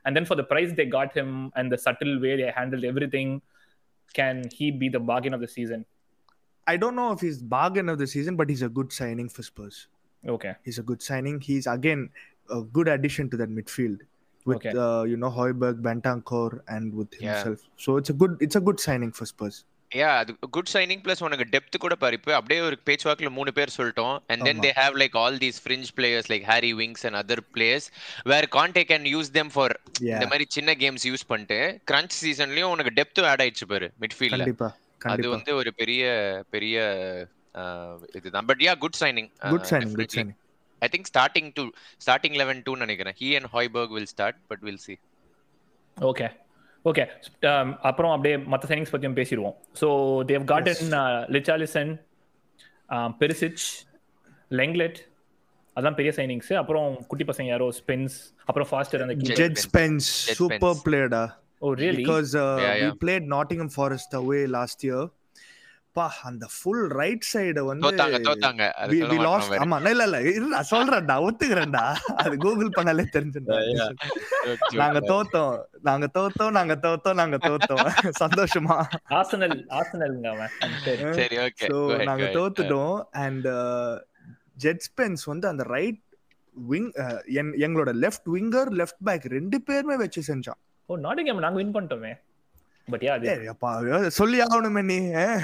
and 0.05 0.13
then 0.17 0.27
for 0.31 0.37
the 0.41 0.47
price 0.53 0.71
they 0.79 0.87
got 0.99 1.11
him 1.21 1.31
and 1.59 1.67
the 1.75 1.81
subtle 1.87 2.15
way 2.25 2.35
they 2.41 2.51
handled 2.59 2.87
everything 2.93 3.31
can 4.19 4.37
he 4.59 4.67
be 4.83 4.89
the 4.97 5.03
bargain 5.11 5.35
of 5.39 5.43
the 5.47 5.51
season 5.57 5.81
I 6.67 6.77
don't 6.83 6.97
know 7.01 7.11
if 7.17 7.21
he's 7.27 7.39
bargain 7.57 7.89
of 7.93 7.99
the 8.03 8.09
season 8.15 8.35
but 8.41 8.49
he's 8.53 8.65
a 8.71 8.73
good 8.79 8.91
signing 9.01 9.29
for 9.37 9.43
Spurs 9.51 9.79
okay. 10.25 10.55
He's 10.65 10.79
a 10.79 10.83
good 10.83 11.03
signing. 11.03 11.41
He's 11.41 11.67
again 11.69 12.03
a 12.51 12.63
good 12.77 12.89
addition 12.89 13.31
to 13.31 13.37
that 13.37 13.51
midfield 13.51 13.99
with 14.47 14.59
Okay. 14.59 14.73
uh, 14.85 15.03
you 15.05 15.17
know 15.17 15.31
Hoiberg 15.31 15.81
Bentancur 15.87 16.51
and 16.69 16.95
with 16.95 17.13
Yeah. 17.15 17.27
himself. 17.31 17.61
So 17.79 17.97
it's 17.97 18.11
a 18.11 18.19
good 18.23 18.35
it's 18.41 18.57
a 18.57 18.65
good 18.69 18.81
signing 18.81 19.13
for 19.21 19.27
Spurs. 19.33 19.59
Yeah 19.91 20.09
அது 20.21 20.33
good 20.55 20.71
signing 20.73 21.03
plus 21.05 21.23
உனக்கு 21.27 21.45
depth 21.53 21.77
கூட 21.85 21.95
பாரு 22.01 22.17
இப்போ 22.19 22.33
அப்படியே 22.39 22.61
ஒரு 22.67 22.77
பேச்சுவாக்கில் 22.89 23.33
மூணு 23.37 23.51
பேர் 23.59 23.71
சொல்லிட்டோம். 23.77 24.17
And 24.31 24.43
then. 24.49 24.61
They 24.65 24.71
have 24.79 24.97
like 25.03 25.15
all 25.21 25.39
these 25.45 25.59
fringe 25.65 25.89
players 25.99 26.29
like 26.33 26.45
Harry 26.51 26.73
Winks 26.81 27.05
and 27.09 27.19
other 27.21 27.43
players 27.55 27.87
where 28.33 28.47
Conte 28.57 28.83
can 28.91 29.07
use 29.15 29.31
them 29.39 29.53
for 29.55 29.75
yeah. 30.09 30.13
இந்த 30.17 30.27
மாதிரி 30.33 30.47
சின்ன 30.57 30.75
கேம்ஸ் 30.83 31.07
யூஸ் 31.11 31.25
பண்ணிட்டு 31.31 31.59
கிரன்ச் 31.91 32.17
சீசன்லயும் 32.25 32.73
உனக்கு 32.75 32.93
டெப்த் 33.01 33.23
ஆட் 33.31 33.43
ஆயிடுச்சு 33.45 33.69
பாரு 33.73 33.89
மிட்ஃபீல்ட்ல 34.05 34.43
கண்டிப்பா 34.45 34.69
அது 35.15 35.27
வந்து 35.37 35.55
ஒரு 35.61 35.73
பெரிய 35.81 36.05
பெரிய 36.57 36.77
இதுதான். 38.15 38.47
But 38.47 38.61
yeah 38.67 38.79
good 38.79 38.99
signing 39.01 39.31
good 39.55 39.65
signing 39.71 39.95
good 40.01 40.13
signing. 40.17 40.37
I 40.79 40.89
think 40.93 41.09
starting 41.13 41.49
to 41.55 41.63
starting 42.07 42.37
eleven 42.37 42.61
too 42.63 42.77
நினைக்கிறேன். 42.77 43.15
He 43.21 43.29
and 43.39 43.49
Hojbjerg 43.55 43.95
will 43.97 44.07
start 44.07 44.47
but 44.47 44.61
will 44.61 44.77
see 44.77 44.99
okay. 45.97 46.31
Okay 46.85 47.05
அப்புறம் 47.89 48.13
அப்படியே 48.15 48.37
மற்ற 48.37 48.75
சைனிங்ஸ் 48.75 48.93
பத்தியும் 48.95 49.17
பேசிடுவோம். 49.21 49.57
So 49.81 49.89
they've 50.31 50.45
gotten 50.45 50.93
Richarlison 51.37 51.93
Perisic 53.23 53.65
Lenglet 54.51 54.99
அதான் 55.77 55.95
பெரிய 55.95 56.13
signings 56.17 56.53
அப்புறம் 56.53 57.07
குட்டி 57.07 57.25
பசங்க 57.25 57.47
யாரோ 57.47 57.67
ஸ்பென்ஸ் 57.81 58.17
அப்புறம் 58.45 58.69
ஃபாஸ்டர் 58.71 59.03
அந்த 59.03 59.15
super 59.15 59.59
Spence. 59.67 60.09
player, 60.87 61.09
da. 61.09 61.25
Oh 61.61 61.75
really 61.75 62.03
Because 62.03 62.35
uh, 62.35 62.59
Yeah, 62.65 62.75
we 62.75 62.81
yeah. 62.81 62.97
played 63.05 63.25
Nottingham 63.35 63.69
Forest 63.69 64.15
away 66.01 66.11
last 66.11 66.23
year. 66.23 66.23
பா 66.23 66.29
அந்த 66.29 66.47
ஃபுல் 66.47 66.89
ரைட் 66.89 67.25
சைடு 67.35 67.61
வந்து 67.61 67.91
தோத்தாங்க. 67.91 68.63
ஆமா 69.63 69.77
இல்ல 69.91 70.05
இல்ல 70.05 70.21
இல்ல. 70.21 70.47
நான் 70.47 70.71
சொல்றேன்டா 70.71 71.17
ஒத்துக்கிறேன்டா. 71.29 71.97
அது 72.17 72.37
கூகுள் 72.37 72.73
பண்ணாலே 72.77 73.05
தெரிஞ்சுடா. 73.17 73.59
நாங்க 74.83 75.01
தோத்தோம் 75.01 75.65
நாங்க 75.81 76.09
தோத்தோம் 76.15 76.51
நாங்க 76.51 76.75
தோத்தோம் 76.75 77.15
நாங்க 77.15 77.37
தோத்தோம். 77.49 77.87
சந்தோஷமா. 78.23 78.87
ஆர்சனல் 79.11 79.67
ஆர்சனல்ங்க 79.69 80.29
அவன். 80.35 80.49
சரி. 80.85 81.13
சரி. 81.13 81.39
ஓகே 81.39 81.67
சோ 81.67 82.05
நாங்க 82.05 82.25
தோத்துட்டோம். 82.25 83.05
அண்ட் 83.11 83.49
ஜெட் 84.55 84.91
ஸ்பென்ஸ் 84.91 85.25
வந்து 85.25 85.49
அந்த 85.49 85.63
ரைட் 85.63 86.01
விங் 86.55 86.91
எங்களோட 87.65 87.93
லெஃப்ட் 87.95 88.29
விங்கர் 88.37 88.71
லெஃப்ட் 88.83 89.03
பேக் 89.05 89.25
ரெண்டு 89.25 89.61
பேருமே 89.61 89.97
வச்சு 89.97 90.35
செஞ்சான். 90.35 90.61
ஓ 90.87 90.97
நாட்டிங்ஹாம் 90.97 91.45
நாங்க 91.47 91.57
வின் 91.57 91.75
பண்ணிட்டோமே. 91.75 92.15
பட் 92.89 93.03
யா 93.07 93.13
அது 93.17 93.27
ஏய், 93.33 93.49
அப்பா, 93.53 93.71
சொல்லி 94.17 94.39
ஆகணுமே 94.45 94.83
நீ 94.85 94.99
eh? 95.23 95.35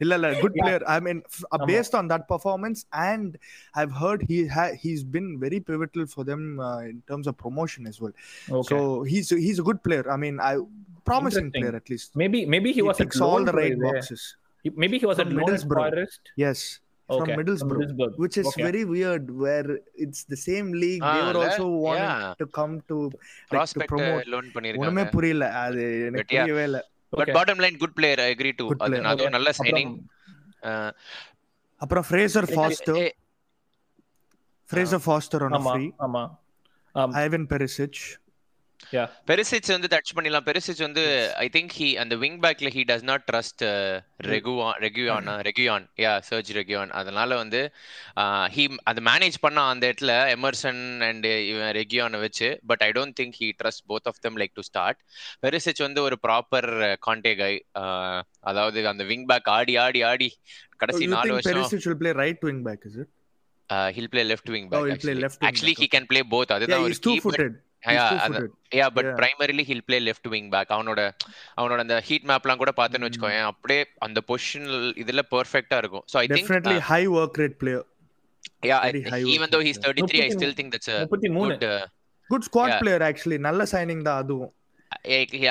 இல்ல 0.00 0.12
இல்ல 0.18 0.28
good 0.42 0.54
Yeah. 0.54 0.62
Player 0.62 0.84
I 0.90 0.98
mean 1.00 1.20
ஆமா. 1.50 1.66
Based 1.70 1.96
on 1.98 2.10
that 2.12 2.26
performance 2.32 2.80
and 3.06 3.32
I've 3.76 3.92
heard 4.00 4.24
he 4.30 4.38
he's 4.84 5.04
been 5.16 5.30
very 5.44 5.60
pivotal 5.70 6.06
for 6.12 6.28
them 6.30 6.44
in 6.88 7.00
terms 7.10 7.30
of 7.32 7.38
promotion 7.44 7.88
as 7.92 7.98
well 8.02 8.14
okay 8.60 8.68
so 8.72 8.78
he's 9.04 9.30
he's 9.44 9.60
a 9.64 9.68
good 9.70 9.82
player 9.82 10.04
i 10.10 10.20
mean 10.24 10.38
i 10.42 10.54
promising 11.06 11.46
Interesting. 11.46 11.54
player 11.58 11.74
at 11.76 11.88
least 11.92 12.10
maybe 12.22 12.42
maybe 12.54 12.70
he 12.70 12.80
he 12.80 12.88
was 12.88 13.02
ticks 13.02 13.20
all 13.28 13.44
the 13.44 13.56
right 13.60 13.78
boxes 13.86 14.24
maybe 14.64 14.96
he 15.02 15.08
was 15.10 15.20
From 15.20 15.26
at 15.26 15.36
loan 15.36 15.44
Middlesbrough. 15.44 15.86
Yes 17.10 17.18
from 17.18 17.24
Okay, 17.24 17.36
Middlesbrough, 17.38 17.80
from 17.80 17.92
Middlesbrough. 17.92 18.16
which 18.16 18.36
is 18.36 18.46
Okay. 18.46 18.62
very 18.62 18.82
weird 18.86 19.24
where 19.36 19.66
it's 19.96 20.20
the 20.26 20.40
same 20.40 20.68
league 20.74 21.02
they 21.04 21.14
Ah, 21.14 21.26
were 21.28 21.36
le- 21.36 21.44
also 21.44 21.66
wanting 21.78 22.12
yeah. 22.16 22.34
to 22.34 22.46
come 22.50 22.74
to 22.90 22.96
like 23.52 23.72
to 23.74 23.88
promote 23.92 24.28
ஒண்ணுமே 24.82 25.04
புரியல 25.16 25.46
அது 25.62 25.82
எனக்கு 26.02 26.22
But 26.22 26.32
yeah. 26.32 26.42
புரியவே 26.42 26.64
இல்ல 26.70 26.80
but 27.12 27.32
bottom 27.36 27.62
line 27.64 27.78
good 27.78 27.96
player 27.98 28.20
I 28.20 28.30
agree 28.34 28.52
to 28.60 28.66
Good 28.68 28.82
அது 28.86 28.94
player. 28.94 29.08
அதுவும் 29.12 29.34
நல்ல 29.36 29.52
signing 29.60 29.94
அப்புறம் 31.80 32.06
Fraser 32.08 32.48
Forster 32.54 33.02
Fraser 34.70 35.02
Forster 35.06 35.44
on 35.46 35.52
a 35.52 35.60
ஆமா 35.60 35.74
free 35.74 35.90
ஆமா 36.06 36.24
Um, 36.94 37.10
ஐவன் 37.18 37.44
பெரிசிச் 37.50 37.98
பெரிசிச் 39.26 39.70
வந்து 39.70 39.88
டச் 39.92 40.12
பண்ணிடலாம். 40.16 40.46
பெரிசிச் 40.48 40.82
வந்து 40.84 41.02
ஐ 41.36 41.46
திங்க் 41.52 41.72
ஹி 41.78 41.88
அந்த 42.02 42.14
விங் 42.16 42.38
பேக்ல 42.42 42.70
he 42.76 42.82
does 42.90 43.04
not 43.10 43.24
trust 43.30 43.64
Reguilon 44.30 44.78
ரெகுயானா 44.84 45.34
Reguilon 45.48 45.86
yeah 46.04 46.12
Serge 46.30 46.50
Reguilon 46.58 46.92
அதனால 47.00 47.36
வந்து 47.36 47.60
ஹி 48.56 48.64
அது 48.84 49.02
மேனேஜ் 49.10 49.38
பண்ண 49.40 49.66
அந்த 49.72 49.84
இடத்துல 49.90 50.14
எமர்சன் 50.36 50.82
அண்ட் 51.08 51.28
இவன் 51.50 51.72
ரெகுயானை 51.78 52.20
வச்சு 52.20 52.50
but 52.72 52.82
I 52.82 52.90
don't 52.98 53.16
think 53.20 53.38
he 53.40 53.50
trust 53.62 53.84
both 53.92 54.08
of 54.12 54.20
them 54.20 54.38
like 54.42 54.54
to 54.54 54.64
start 54.70 55.00
Perisic 55.40 55.86
வந்து 55.86 56.02
ஒரு 56.08 56.18
ப்ராப்பர் 56.26 56.70
கான்டே 57.08 57.34
கை 57.36 57.52
அதாவது 58.50 58.86
அந்த 58.88 59.06
விங் 59.12 59.26
பேக் 59.32 59.50
ஆடி 59.58 59.76
ஆடி 59.86 60.02
ஆடி 60.10 60.30
கடைசி 60.76 61.06
நாலு 61.14 61.32
வருஷம் 61.32 61.56
Perisic 61.56 61.82
will 61.86 61.98
play 62.02 62.14
right 62.22 62.42
wing 62.42 62.60
back 62.68 62.82
is 62.90 62.96
it? 63.02 63.10
He'll 63.96 64.12
play 64.12 64.22
left 64.30 64.50
wing 64.54 64.68
Oh, 64.68 64.78
he'll 64.80 64.92
back 64.92 65.04
play 65.04 65.16
left 65.24 65.36
wing 65.36 65.48
actually 65.48 65.74
back, 65.74 65.82
he 65.82 65.88
can 65.94 66.08
play 66.12 66.22
both 66.32 66.54
அதுதான் 66.56 66.84
ஒரு 66.86 66.96
yeah 67.82 68.86
but. 68.96 69.08
Primarily 69.20 69.64
he'll 69.68 69.84
play 69.84 69.98
left 70.00 70.28
wing 70.28 70.48
back 70.50 70.72
அவனோட 70.76 71.00
அவனோட 71.56 71.78
அந்த 71.78 71.96
heat 72.00 72.26
மேப்லாம் 72.30 72.60
கூட 72.62 72.72
பார்த்தேன்னு 72.76 73.04
Mm. 73.04 73.08
வச்சுக்கோயேன். 73.08 73.46
அப்படியே 73.50 73.82
அந்த 73.98 74.20
பொசிஷன் 74.28 74.66
இதுல 75.02 75.22
பெர்ஃபெக்ட்டா 75.30 75.78
இருக்கும். 75.78 76.04
So 76.12 76.16
I 76.16 76.26
think 76.26 76.42
definitely 76.42 76.78
high 76.90 77.06
work 77.16 77.34
rate 77.42 77.56
player. 77.62 77.82
Yeah 78.64 78.78
even 79.32 79.52
though 79.54 79.60
he's 79.66 79.78
player. 79.78 79.92
33 79.92 80.22
I 80.22 80.30
still 80.30 80.56
think 80.58 80.74
that's 80.74 80.92
மூணு. 81.30 81.54
Good 81.54 81.66
good 82.30 82.44
squad 82.48 82.68
Yeah. 82.68 82.80
player 82.82 83.00
actually. 83.02 83.38
நல்ல 83.40 83.62
சைனிங் 83.72 84.02
தான் 84.02 84.20
அதுவும். 84.24 84.52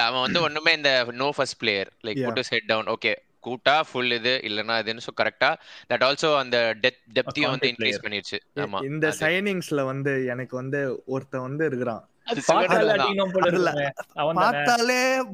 அவன் 0.03 0.23
வந்து 0.25 0.39
ஒண்ணுமே 0.41 0.71
இந்த 0.73 0.91
no 1.19 1.29
first 1.35 1.59
player 1.59 1.89
like. 2.07 2.21
Put 2.25 2.39
his 2.41 2.53
head 2.55 2.67
down 2.67 2.89
okay 2.95 3.11
கூட்டா 3.43 3.75
full 3.89 4.13
இது 4.15 4.31
இல்லனா 4.43 4.75
இதுன்னு 4.81 5.03
சோ 5.05 5.11
கரெக்டா 5.19 5.49
தட் 5.89 6.03
ஆல்சோ 6.07 6.29
அந்த 6.37 6.57
டெப்த் 6.83 7.03
டெப்த்தையும் 7.17 7.53
வந்து 7.53 7.69
இன்க்ரீஸ். 7.71 7.99
பண்ணிருச்சு. 8.05 8.37
ஆமா 8.63 8.79
இந்த 8.89 9.07
சைனிங்ஸ்ல 9.21 9.83
வந்து 9.85 10.13
எனக்கு 10.25 10.55
வந்து 10.55 10.79
ஒருத்தன் 11.07 11.45
வந்து 11.47 11.65
இருக்கிறான். 11.65 12.01
அது 12.01 12.18
பார்த்தாலே. 12.49 12.91
அடிக்கணும் 12.95 13.33
போல 13.35 13.47
இருக்குமே. 13.51 13.87
அவன் 14.21 14.35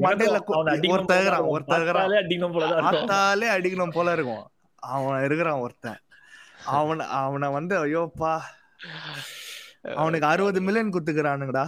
மண்டையில 0.06 0.38
இருக்கிறான். 1.16 1.48
ஒருத்தன் 1.54 1.88
பார்த்தாலே 2.86 3.48
அடிக்கணும் 3.58 3.96
போல 3.98 4.12
இருக்கும். 4.18 4.44
அவன் 4.94 5.24
இருக்கிறான் 5.28 5.62
ஒருத்தன். 5.66 6.00
அவன் 6.80 7.02
அவனை 7.22 7.48
வந்து 7.58 7.76
ஐயோப்பா 7.86 8.34
அவனுக்கு 9.96 10.28
அறுபது 10.28 10.60
மில்லியன் 10.68 10.94
குத்துக்கிறானுங்கடா 10.94 11.66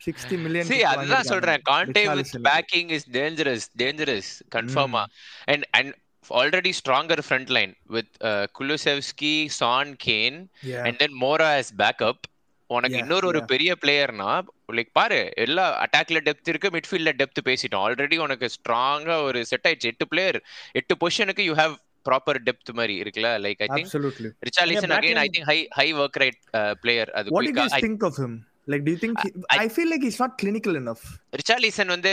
சிக்ஸ்டி 0.00 0.36
மில்லியன் 0.44 0.68
அதுதான் 0.92 1.30
சொல்றேன். 1.32 1.62
Conte 1.70 2.02
with 2.18 2.34
backing 2.48 2.90
is 2.96 3.08
dangerous 3.16 3.66
dangerous 3.82 4.30
கன்ஃபார்மா 4.54 5.02
and 5.52 5.64
and 5.78 5.92
already 6.40 6.72
stronger 6.78 7.22
front 7.28 7.50
line 7.56 7.72
with 7.94 8.12
Kulusevski 8.58 9.34
Son 9.60 9.92
Kane 10.04 10.38
and 10.86 10.98
then 11.02 11.16
Moura 11.20 11.48
as 11.60 11.68
backup 11.82 12.22
உனக்கு 12.70 12.98
இன்னொரு 12.98 13.26
ஒரு. 13.26 13.40
பெரிய 13.44 13.70
பிளேயர்னா 13.80 14.30
லைக் 14.72 14.92
பாரு 14.92 15.20
எல்லா 15.36 15.64
அட்டாக்ல 15.84 16.20
டெப்த் 16.26 16.48
இருக்கு 16.48 16.68
மிட்ஃபீல்ட்ல 16.68 17.12
டெப்த் 17.20 17.40
பேசிட்டோம் 17.44 17.84
ஆல்ரெடி 17.84 18.18
உனக்கு 18.18 18.48
ஸ்ட்ராங்கா 18.56 19.16
ஒரு 19.22 19.40
செட் 19.44 19.66
ஆயிடுச்சு 19.68 19.90
எட்டு 19.92 20.06
பிளேயர் 20.08 20.38
எட்டு 20.72 20.96
பொசிஷனுக்கு 21.00 21.40
யூ 21.40 21.54
ஹேவ் 21.54 21.74
ப்ராப்பர் 22.06 22.38
டெப்த் 22.46 22.72
மாதிரி 22.72 22.94
இருக்குல்ல 23.02 23.30
like 23.46 23.62
I 23.62 23.68
think. 23.70 23.90
Richarlison 24.48 24.94
again 24.98 25.20
I 25.20 25.28
think 25.28 25.48
high 25.48 25.58
high 25.70 25.88
work 25.94 26.18
rate 26.18 26.40
player 26.80 27.10
அது 27.12 27.28
What 27.30 27.42
do 27.42 27.50
you 27.50 27.52
quick-ஆ- 27.52 27.66
guys 27.66 27.76
I- 27.80 27.84
think 27.86 28.04
of 28.10 28.16
him? 28.16 28.34
Like, 28.68 28.82
do 28.86 28.92
you 28.94 29.00
think 29.02 29.14
he, 29.20 29.28
I- 29.48 29.58
I 29.58 29.68
feel 29.68 29.88
like 29.88 30.02
he's 30.06 30.18
not 30.18 30.32
clinical 30.42 30.74
enough? 30.80 31.04
Richarlison 31.36 31.86
வந்து 31.86 32.12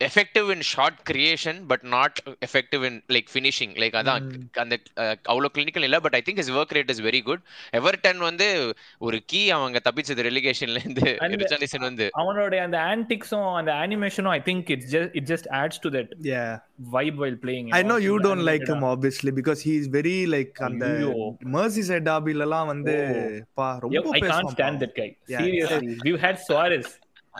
effective 0.00 0.50
in 0.52 0.64
shot 0.68 0.98
creation 1.10 1.66
but 1.66 1.82
not 1.88 2.18
effective 2.46 2.84
in 2.84 3.02
like 3.08 3.28
finishing 3.32 3.74
like 3.76 3.96
அதான். 4.00 4.26
அந்த 4.56 4.74
அஹ், 4.96 5.16
அவ்வளவு 5.24 5.50
clinical 5.54 5.82
இல்ல 5.82 6.00
but 6.00 6.14
I 6.14 6.22
think 6.26 6.38
his 6.38 6.50
work 6.50 6.72
rate 6.72 6.90
is 6.90 7.02
very 7.02 7.22
good 7.22 7.42
Everton 7.72 8.16
வந்து 8.18 8.48
ஒரு 8.98 9.22
key 9.26 9.50
அவங்க 9.50 9.80
தப்பிச்சது 9.84 10.22
ரெலிகேஷன்ல 10.22 10.76
இருந்து 10.76 11.06
And- 11.20 11.38
ரிச்சாலிசன் 11.42 11.80
வந்து 11.80 12.06
அவனோட 12.14 12.60
அந்த 12.60 12.78
ஆன்டிக்ஸும் 12.90 13.54
அந்த 13.54 13.72
அனிமேஷனும் 13.82 14.32
I 14.32 14.40
think 14.44 14.70
it's 14.70 14.90
just 14.94 15.14
it 15.14 15.28
just 15.32 15.48
adds 15.60 15.80
to 15.80 15.90
that 15.90 16.12
Yeah. 16.30 16.50
Vibe 16.90 17.18
while 17.18 17.38
playing 17.42 17.68
I 17.72 17.82
know 17.82 17.98
you 18.00 18.16
don't 18.18 18.44
like 18.44 18.66
him 18.68 18.82
obviously 18.84 19.30
because 19.30 19.60
he's 19.60 19.86
very 19.88 20.26
like 20.26 20.54
அந்த 20.60 20.86
ஐயோ. 20.94 21.12
Merseyside 21.52 22.04
derbyல 22.04 22.40
எல்லாம் 22.40 22.66
வந்து. 22.66 22.94
பா 23.54 23.78
ரொம்ப 23.78 23.96
I 23.96 24.02
can't 24.02 24.24
பேசுவான் 24.24 24.52
stand 24.54 24.76
பா. 24.76 24.82
that 24.84 24.94
guy. 24.94 25.08
Yeah. 25.28 25.42
Seriously. 25.42 25.94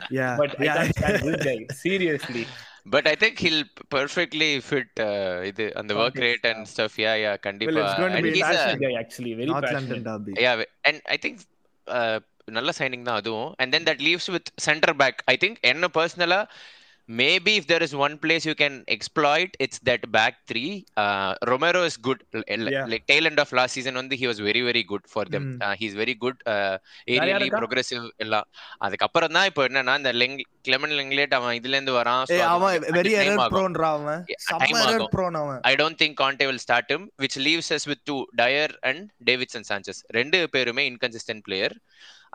had 0.00 0.06
Suarez, 0.06 0.16
Yeah. 0.18 0.32
but 0.36 0.50
I 0.60 0.64
yeah. 0.64 0.76
can't 0.78 0.96
stand 0.96 1.22
this 1.28 1.42
guy. 1.44 1.58
Seriously. 1.84 2.44
But 2.86 3.06
I 3.10 3.14
think 3.22 3.40
he'll 3.44 3.62
perfectly 3.94 4.50
fit 4.66 4.98
இது 5.50 5.64
அந்த 5.80 5.92
work 5.94 6.16
Context, 6.16 6.24
rate 6.26 6.44
and 6.50 6.66
stuff 6.72 6.96
yeah 7.04 7.12
yeah 7.22 7.32
கண்டிப்பா 7.46 7.72
Well, 7.72 7.86
it's 7.86 7.98
going 8.00 8.12
to 8.12 8.18
And 8.18 8.26
be 8.26 8.32
he's 8.32 8.42
a- 8.42 8.50
interesting. 8.50 8.78
This 8.78 8.84
guy 8.84 9.00
actually 9.02 9.32
very 9.40 9.48
North 9.52 9.66
passionate. 9.66 9.88
London 9.88 10.02
derby. 10.08 10.34
yeah 10.44 10.54
and 10.88 10.98
i 11.14 11.18
think 11.24 11.36
uh, 11.86 12.18
நல்ல 12.56 12.72
signing 12.78 13.06
தான் 13.08 13.18
அதுவும் 13.22 13.50
and 13.62 13.68
then 13.74 13.84
that 13.88 14.00
leaves 14.08 14.26
with 14.34 14.46
center 14.66 14.92
back 15.02 15.16
i 15.32 15.38
think 15.42 15.54
என்ன 15.72 15.88
பர்சனலா 15.98 16.40
maybe 17.19 17.51
if 17.59 17.65
there 17.67 17.83
is 17.83 17.93
one 17.95 18.15
place 18.17 18.43
you 18.49 18.53
can 18.55 18.73
exploit 18.95 19.49
it's 19.63 19.79
that 19.89 20.01
back 20.11 20.33
three 20.49 20.85
uh, 20.97 21.33
romero 21.49 21.81
is 21.89 21.95
good 22.07 22.19
L- 22.33 22.43
l- 22.47 22.69
Yeah. 22.71 22.85
like 22.85 23.05
tail 23.05 23.25
end 23.25 23.39
of 23.39 23.49
last 23.51 23.73
season 23.77 23.93
வந்து 23.93 24.15
he 24.15 24.27
was 24.31 24.39
very 24.47 24.61
very 24.69 24.83
good 24.91 25.03
for 25.13 25.23
them 25.33 25.43
Mm. 25.43 25.57
uh, 25.65 25.73
he's 25.81 25.95
very 26.01 26.15
good 26.23 26.37
uh, 26.53 26.53
யார் 26.53 27.27
aerially 27.27 27.41
இருக்கா? 27.41 27.57
progressive 27.57 28.05
எல்லாம் 28.17 28.47
அதுக்கப்புறம் 28.77 29.31
தான் 29.31 29.45
இப்போ 29.45 29.67
என்னன்னா 29.67 29.95
இந்த 29.97 30.13
lung 30.13 30.37
Clement 30.67 30.95
லெங்லேட் 30.99 31.33
அவன் 31.33 31.57
இதுல 31.59 31.75
இருந்து 31.77 31.93
வரான் 31.99 32.23
அவன் 32.47 32.79
வெரி 32.97 33.13
எரர். 33.21 33.41
ப்ரோன்ரா 33.55 33.89
அவன் 33.97 34.21
எரர் 34.67 34.83
ஆகும். 34.83 35.09
ப்ரோன் 35.17 35.33
அவன் 35.33 35.59
I 35.61 35.75
don't 35.75 35.97
think 36.03 36.13
Conte 36.23 36.45
will 36.49 36.61
start 36.67 36.87
him, 36.93 37.03
which 37.23 37.37
leaves 37.47 37.69
us 37.77 37.85
with 37.91 38.01
two, 38.09 38.19
Dyer 38.41 38.69
and 38.81 39.01
Davidson 39.29 39.63
Sanchez. 39.63 39.99
ரெண்டு 40.11 40.49
பேருமே. 40.49 40.85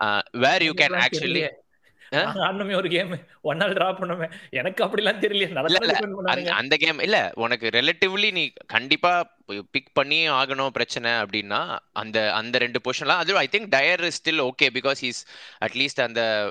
Uh, 0.04 0.20
where 0.32 0.62
you 0.62 0.74
can 0.74 0.92
actually 1.04 1.42
Huh? 1.42 1.52
நாங்க 1.52 1.65
ஆடணுமே 2.12 2.76
ஒரு 2.76 2.88
கேம் 2.88 3.26
ஒன் 3.40 3.56
நாள் 3.56 3.72
டிரா 3.72 3.94
பண்ணோமே. 3.94 4.32
எனக்கு 4.50 4.84
அப்படிலாம் 4.84 5.18
தெரியல. 5.18 6.50
அந்த- 6.50 6.76
கேம் 6.76 6.98
இல்ல. 6.98 7.30
உனக்கு 7.34 7.68
ரிலேட்டிவ்லி 7.68 8.32
நீ 8.32 8.52
கண்டிப்பா 8.66 9.34
பிக் 9.70 9.92
பண்ணி 9.92 10.30
ஆகணும் 10.30 10.68
பிரச்சனை 10.68 11.10
அப்படின்னா 11.10 11.78
அந்த 11.92 12.32
அந்த 12.34 12.58
ரெண்டு 12.58 12.80
பொசிஷன்லாம் 12.84 13.16
அது 13.16 13.36
I 13.36 13.48
think 13.52 13.68
Dier 13.68 14.04
is 14.04 14.28
still 14.28 14.40
okay 14.40 14.66
because 14.74 14.96
he's 15.00 15.24
at least 15.64 16.02
அந்த 16.02 16.50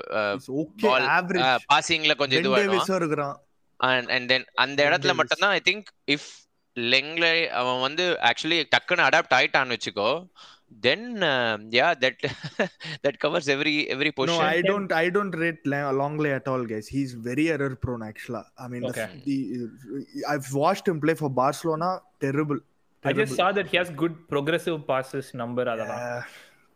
பாசிங்ல 1.74 2.14
கொஞ்சம் 2.16 2.28
பென் 2.28 2.38
இது 2.38 2.50
வேணும் 2.50 2.78
டேவிஸும் 2.78 2.94
இருக்கிறான். 2.94 3.40
அண்ட் 3.76 4.10
அண்ட் 4.10 4.28
தென் 4.28 4.44
அந்த 4.54 4.84
இடத்துல 4.84 5.02
Davis. 5.02 5.14
மட்டும்தான் 5.14 5.50
ஐ 5.50 5.60
திங்க் 5.70 5.84
இஃப் 6.10 6.44
லெங்ல 6.80 7.48
அவன் 7.48 7.80
வந்து 7.80 8.18
ஆக்சுவலி 8.20 8.64
டக்குன்னு 8.68 9.06
அடாப்ட் 9.06 9.34
ஆயிட்டான்னு 9.34 9.76
வச்சுக்கோ 9.76 10.26
Then 10.85 11.07
yeah 11.77 11.87
that 12.03 12.21
that 13.05 13.17
covers 13.23 13.49
every 13.55 13.73
every 13.95 14.11
No, 14.11 14.17
position 14.19 14.45
I 14.51 14.61
don't. 14.69 14.91
I 15.03 15.09
don't 15.15 15.33
rate 15.43 15.63
La- 15.73 15.91
Longley 16.01 16.31
at 16.37 16.45
all, 16.51 16.63
guys. 16.71 16.87
He's 16.95 17.13
very 17.29 17.45
error 17.55 17.71
prone. 17.83 18.03
Actually, 18.09 18.43
I 18.63 18.69
mean, 18.73 18.83
the, 18.83 18.93
Okay. 18.93 19.07
the, 19.25 19.37
I've 20.33 20.49
watched 20.63 20.87
him 20.91 20.99
play 21.05 21.15
for 21.23 21.29
Barcelona. 21.41 21.89
Terrible, 22.25 22.59
I 23.03 23.13
just 23.19 23.35
saw 23.41 23.49
that 23.57 23.67
he 23.73 23.77
has 23.81 23.89
good 24.03 24.15
progressive 24.33 24.79
passes 24.91 25.27
number 25.41 25.65
அதெல்லாம் 25.73 26.01
Yeah, 26.05 26.23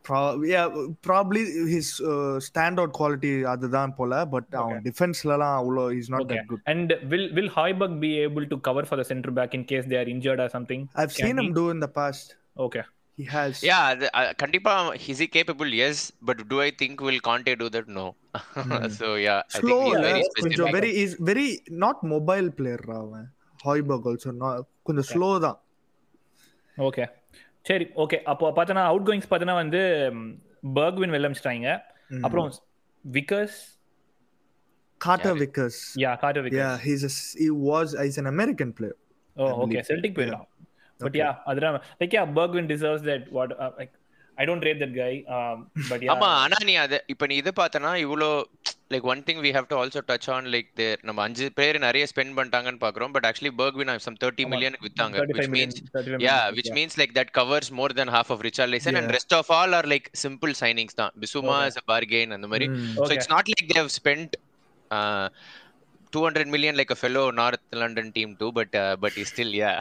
pro- 0.08 0.41
yeah, 0.54 0.65
probably 1.08 1.43
his 1.75 1.88
uh, 2.13 2.36
standout 2.47 2.91
quality 2.99 3.34
அதுதான் 3.54 3.93
போல 3.99 4.19
but 4.34 4.51
அவன் 4.62 4.82
டிஃபென்ஸ்லலாம் 4.88 5.56
அவ்வளோ 5.62 5.86
is 5.99 6.12
not 6.15 6.25
Okay. 6.25 6.36
That 6.36 6.49
good 6.51 6.63
And 6.73 6.89
will 7.13 7.25
will 7.38 7.49
Hoiberg 7.58 7.95
be 8.06 8.12
able 8.28 8.47
to 8.54 8.60
cover 8.67 8.84
for 8.91 8.99
the 9.01 9.08
center 9.12 9.34
back 9.39 9.54
in 9.60 9.63
case 9.71 9.88
they 9.93 9.99
are 10.04 10.10
injured 10.15 10.41
or 10.45 10.49
something? 10.58 10.84
I've 11.04 11.15
Can 11.17 11.25
seen 11.28 11.38
he? 11.38 11.45
him 11.47 11.51
do 11.62 11.65
in 11.75 11.82
the 11.86 11.91
past. 11.99 12.28
He 13.20 13.26
has. 13.30 13.54
Yeah 13.62 13.78
அது 13.90 14.06
அ- 14.14 14.33
கண்டிப்பா 14.35 14.72
is 15.09 15.22
E 15.22 15.28
capable 15.37 15.70
yes 15.87 16.02
but 16.24 16.42
to 16.48 16.59
I 16.61 16.68
think 16.83 17.00
will 17.06 17.22
Conte 17.28 17.54
to 17.56 17.68
that 17.76 17.90
no 17.96 18.06
so 18.96 19.09
yeah 19.24 19.37
I 19.50 19.59
Slow, 19.59 19.80
la, 19.94 20.02
very 20.04 20.20
கொஞ்சம் 20.37 20.50
specific 20.50 20.76
very 20.76 20.92
is 21.02 21.12
very 21.30 21.48
not 21.83 21.98
mobile 22.12 22.50
player 22.59 22.83
அவன். 22.98 23.26
Hojbjerg 23.61 24.06
also 24.11 24.30
கொஞ்சம் 24.83 25.09
slow 25.09 25.30
தான். 25.40 25.59
Okay 26.76 27.04
சரி 27.66 27.87
okay 27.96 28.18
அப்போ 28.24 28.52
பார்த்தோன்னா 28.56 28.85
out 28.87 29.06
goings 29.09 29.30
பார்த்தோன்னா 29.30 29.56
வந்து 29.56 29.83
Bergwijn 30.78 31.14
வெளில 31.14 31.30
அமிச்சிட்டாங்க 31.30 31.70
Mm. 32.11 32.22
அப்புறம் 32.24 32.48
Vickers 33.04 33.59
Carter 35.00 35.28
Yeah. 35.28 35.40
Vickers. 35.42 35.76
Yeah 35.96 36.11
Carter 36.22 36.42
Yeah, 36.42 36.48
Vickers 36.48 36.83
he's 36.87 37.02
a 37.02 37.12
s- 37.12 37.35
he 37.38 37.48
was 37.66 37.90
he's 38.00 38.18
an 38.18 38.26
American 38.26 38.70
player. 38.72 38.96
Oh 39.37 39.46
I 39.46 39.54
okay. 39.62 39.83
Celtic 39.88 40.16
போயிடலாம் 40.16 40.46
பட் 41.00 41.08
Okay. 41.10 41.22
யா 41.24 41.30
அதுதான் 41.50 41.80
like 42.02 42.18
yeah 42.18 42.24
Bergwijn 42.38 42.70
deserves 42.74 43.06
that 43.10 43.26
what 43.38 43.52
like 43.80 43.94
I 44.38 44.44
don't 44.48 44.64
rate 44.66 44.80
that 44.82 44.94
guy 45.00 45.12
but 45.90 46.02
yeah 46.06 46.12
ஆமா 46.14 46.28
ஆனா 46.42 46.58
நீ 46.68 46.74
அத 46.84 46.98
இப்ப 47.14 47.26
நீ 47.30 47.36
இது 47.42 47.52
பார்த்தனா 47.60 47.90
இவ்ளோ 48.04 48.28
like 48.94 49.06
one 49.12 49.20
thing 49.26 49.40
we 49.44 49.50
have 49.56 49.66
to 49.72 49.76
also 49.80 50.00
touch 50.10 50.28
on 50.36 50.46
like 50.54 50.68
there 50.80 51.00
நம்ம 51.08 51.22
அஞ்சு 51.26 51.46
பேர் 51.58 51.78
நிறைய 51.86 52.04
ஸ்பெண்ட் 52.12 52.34
பண்ணிட்டாங்கன்னு 52.38 52.80
பாக்குறோம் 52.86 53.12
but 53.16 53.26
actually 53.30 53.52
Bergwijn 53.60 53.92
some 54.06 54.18
thirty 54.22 54.44
ஆமா. 54.46 54.52
மில்லியன் 54.54 54.78
வித்தாங்க 54.86 55.16
35 55.18 55.36
which 55.36 55.50
million 55.54 55.68
means 55.68 55.76
35 55.94 56.24
yeah 56.26 56.40
million, 56.40 56.56
which 56.58 56.70
means 56.78 56.94
like 57.02 57.12
that 57.18 57.30
covers 57.40 57.68
more 57.80 57.90
than 58.00 58.10
half 58.16 58.30
of 58.34 58.40
Richarlison 58.48 58.94
and 58.94 59.08
Yeah. 59.08 59.16
rest 59.18 59.34
of 59.40 59.50
all 59.58 59.72
are 59.80 59.86
like 59.94 60.08
simple 60.24 60.54
signings 60.62 60.94
தான் 61.00 61.14
Bissouma 61.24 61.56
Okay. 61.56 61.70
is 61.70 61.78
a 61.82 61.88
bargain 61.92 62.30
அந்த 62.38 62.48
மாதிரி 62.52 62.68
Mm. 62.72 62.86
so 62.94 63.04
Okay. 63.04 63.16
it's 63.18 63.30
not 63.30 63.46
like 63.52 63.64
they 63.70 63.78
have 63.82 63.92
spent 64.00 64.30
uh, 64.90 65.26
200 66.12 66.48
million 66.54 66.74
like 66.74 66.90
a 66.90 67.00
fellow 67.02 67.24
North 67.34 67.64
London 67.82 68.08
team 68.12 68.30
too 68.40 68.50
but 68.52 68.72
uh, 68.76 68.94
but 69.02 69.12
he's 69.18 69.30
still 69.34 69.52
yeah 69.60 69.78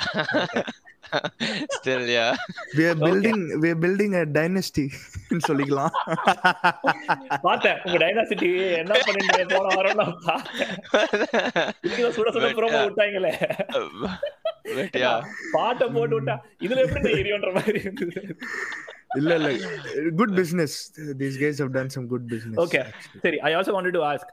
still 1.78 2.04
yeah. 2.16 2.32
We 2.78 2.84
are 2.90 2.96
building 3.04 3.38
we 3.62 3.68
are 3.74 3.80
building 3.84 4.12
a 4.22 4.26
dynasty 4.38 4.86
ன்னு 5.30 5.44
சொல்லிக்கலாம். 5.48 5.94
பார்த்தேன். 7.48 7.78
உங்க 7.86 7.98
dynasty 8.04 8.50
என்ன 8.82 8.94
பண்ணிட்டு 9.08 9.46
போன 9.54 9.74
வாரம் 9.78 10.00
நான் 10.02 10.16
பார்த்தேன். 10.28 10.74
சுட 12.18 12.28
சுட 12.36 12.50
ப்ரோமோ 12.60 12.80
yeah. 12.80 12.88
விட்டாங்களே. 12.90 13.34
பாட்டை 15.58 15.86
போட்டு 15.98 16.16
விட்டா 16.20 16.36
இதுல 16.66 16.84
எப்படி 16.88 17.14
எரியோன்ற 17.22 17.52
மாதிரி 17.60 17.82
இல்ல 19.20 19.32
இல்ல. 19.40 19.50
Good 20.20 20.32
business. 20.40 20.74
These 21.22 21.38
guys 21.44 21.56
have 21.62 21.72
done 21.78 21.90
some 21.96 22.06
good 22.14 22.26
business 22.34 22.58
Okay. 22.66 22.84
actually. 22.90 23.22
சரி 23.26 23.38
I 23.48 23.52
also 23.60 23.74
wanted 23.78 23.98
to 24.00 24.04
ask 24.10 24.32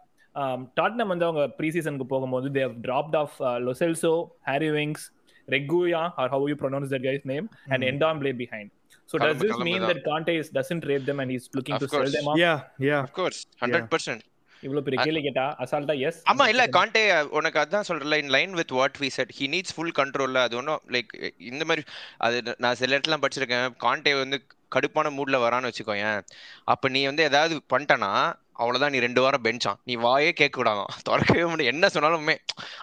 Tottenham 0.81 1.11
வந்து 1.13 1.27
அவங்க 1.29 1.43
ப்ரீ 1.59 1.69
சீசனுக்கு 1.77 2.07
போகும்போது 2.15 2.49
they 2.57 2.63
have 2.67 2.75
dropped 2.87 3.17
off 3.23 3.37
Lo Celso 3.69 4.13
Harry 4.51 4.69
Winks 4.79 5.07
Reguilon 5.49 6.03
or 6.17 6.31
how 6.31 6.47
you 6.51 6.57
pronounce 6.57 6.93
that 6.95 7.07
guy's 7.07 7.27
name 7.27 7.47
and 7.69 7.83
Mm. 7.83 7.91
Ndombele 7.91 8.33
behind 8.41 8.73
So 9.11 9.15
does 9.15 9.25
Kalamba- 9.25 9.43
this 9.43 9.51
Kalamba 9.51 9.67
mean 9.67 9.81
தான். 9.81 9.91
that 9.91 10.01
Conte 10.07 10.31
is 10.39 10.47
doesn't 10.51 10.85
rate 10.85 11.05
them 11.05 11.19
and 11.23 11.31
he's 11.31 11.45
looking 11.55 11.75
Of 11.75 11.83
to 11.83 11.89
sell 11.89 12.01
course. 12.01 12.15
them 12.15 12.29
off? 12.31 12.39
yeah 12.39 12.57
yeah. 12.87 13.03
Of 13.03 13.13
course. 13.13 13.39
100% 13.61 14.23
இவ்வளவு 14.63 14.85
பெரிய 14.85 14.99
கேள்வி 15.03 15.21
கேட்டா 15.21 15.45
அசால்ட்டா 15.63 15.95
S 16.09 16.19
ஆமா 16.33 16.45
இல்ல 16.49 16.63
காண்டே 16.77 17.03
உனக்கு 17.39 17.59
அதான் 17.63 17.87
சொல்றல 17.89 18.19
in 18.19 18.33
line 18.37 18.53
with 18.55 18.73
what 18.73 18.97
we 19.01 19.09
said 19.17 19.33
he 19.39 19.47
needs 19.55 19.75
full 19.75 19.95
கண்ட்ரோல்ல 19.99 20.43
அது 20.47 20.57
ஒன்றும் 20.57 20.81
லைக் 20.95 21.13
இந்த 21.51 21.65
மாதிரி 21.65 21.83
அது 22.21 22.57
நான் 22.59 22.79
சில 22.81 22.97
இடத்துல 22.97 23.19
படிச்சிருக்கேன் 23.25 23.69
காண்டே 23.85 24.15
வந்து 24.19 24.39
கடுப்பான 24.73 25.13
மூட்ல 25.17 25.37
வரான்னு 25.43 25.71
வச்சுக்கோயேன். 25.71 26.21
அப்ப 26.67 26.89
நீ 26.89 27.03
வந்து 27.07 27.23
ஏதாவது 27.23 27.57
பண்ணிட்டனா 27.75 28.11
அவ்வளவுதான் 28.57 28.91
நீ 28.91 28.99
ரெண்டு 28.99 29.21
வாரம் 29.21 29.45
பெஞ்சான் 29.45 29.79
நீ 29.85 29.95
வாயே 29.99 30.31
கேட்க 30.33 30.55
கூடாதான் 30.55 30.91
திறக்கவே 31.07 31.45
முடியும் 31.45 31.73
என்ன 31.73 31.87
சொன்னாலுமே. 31.89 32.35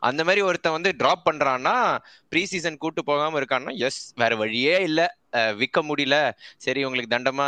அந்த 0.02 0.22
மாதிரி 0.24 0.42
ஒருத்தன் 0.42 0.72
வந்து 0.72 0.92
டிராப் 0.96 1.26
பண்றான்னா 1.28 1.76
ப்ரீ 2.32 2.42
சீசன் 2.46 2.78
கூட்டு 2.78 3.04
போகாம 3.04 3.40
இருக்கான்னா 3.40 3.74
எஸ் 3.80 4.02
வேற 4.16 4.36
வழியே 4.36 4.76
இல்ல. 4.82 5.02
விக்க 5.60 5.82
முடியல. 5.82 6.16
சரி 6.58 6.82
உங்களுக்கு 6.84 7.14
தண்டமா 7.16 7.48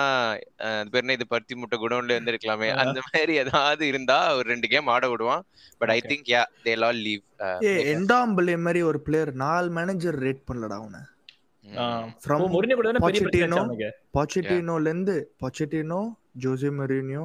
அஹ் 0.60 0.78
அது 0.78 0.90
பேர் 0.90 1.02
என்ன? 1.02 1.18
இது 1.18 1.28
பருத்தி 1.28 1.56
முட்டை 1.56 1.78
குடோன்ல 1.80 2.16
இருந்திருக்கலாமே. 2.16 2.70
அந்த 2.84 3.00
மாதிரி 3.06 3.34
ஏதாவது 3.44 3.84
இருந்தா 3.88 4.18
ஒரு 4.36 4.48
ரெண்டு 4.50 4.68
கேம் 4.68 4.88
ஆட 4.88 5.10
விடுவான். 5.10 5.44
But 5.82 5.90
I. 5.90 6.00
திங்க் 6.08 6.32
யா 6.34 6.42
தேல் 6.64 6.82
ஆல் 6.82 7.02
லீவ் 7.02 7.24
ஏ 7.64 7.74
எண்டாம்பிளே 7.94 8.58
மாதிரி 8.60 8.82
ஒரு 8.84 9.00
பிளேயர் 9.02 9.34
நாலு 9.44 9.70
மேனேஜர் 9.70 10.18
ரேட் 10.20 10.46
பண்ணலடா 10.48 10.78
அவனை. 10.80 11.02
ஆச்சு 11.64 12.28
அவனுக்கு 13.54 13.88
பாச்செட்டினோல 14.14 14.88
இருந்து 14.88 15.16
Pochettino 15.42 16.02
Jose 16.40 16.70
Mourinho 16.80 17.24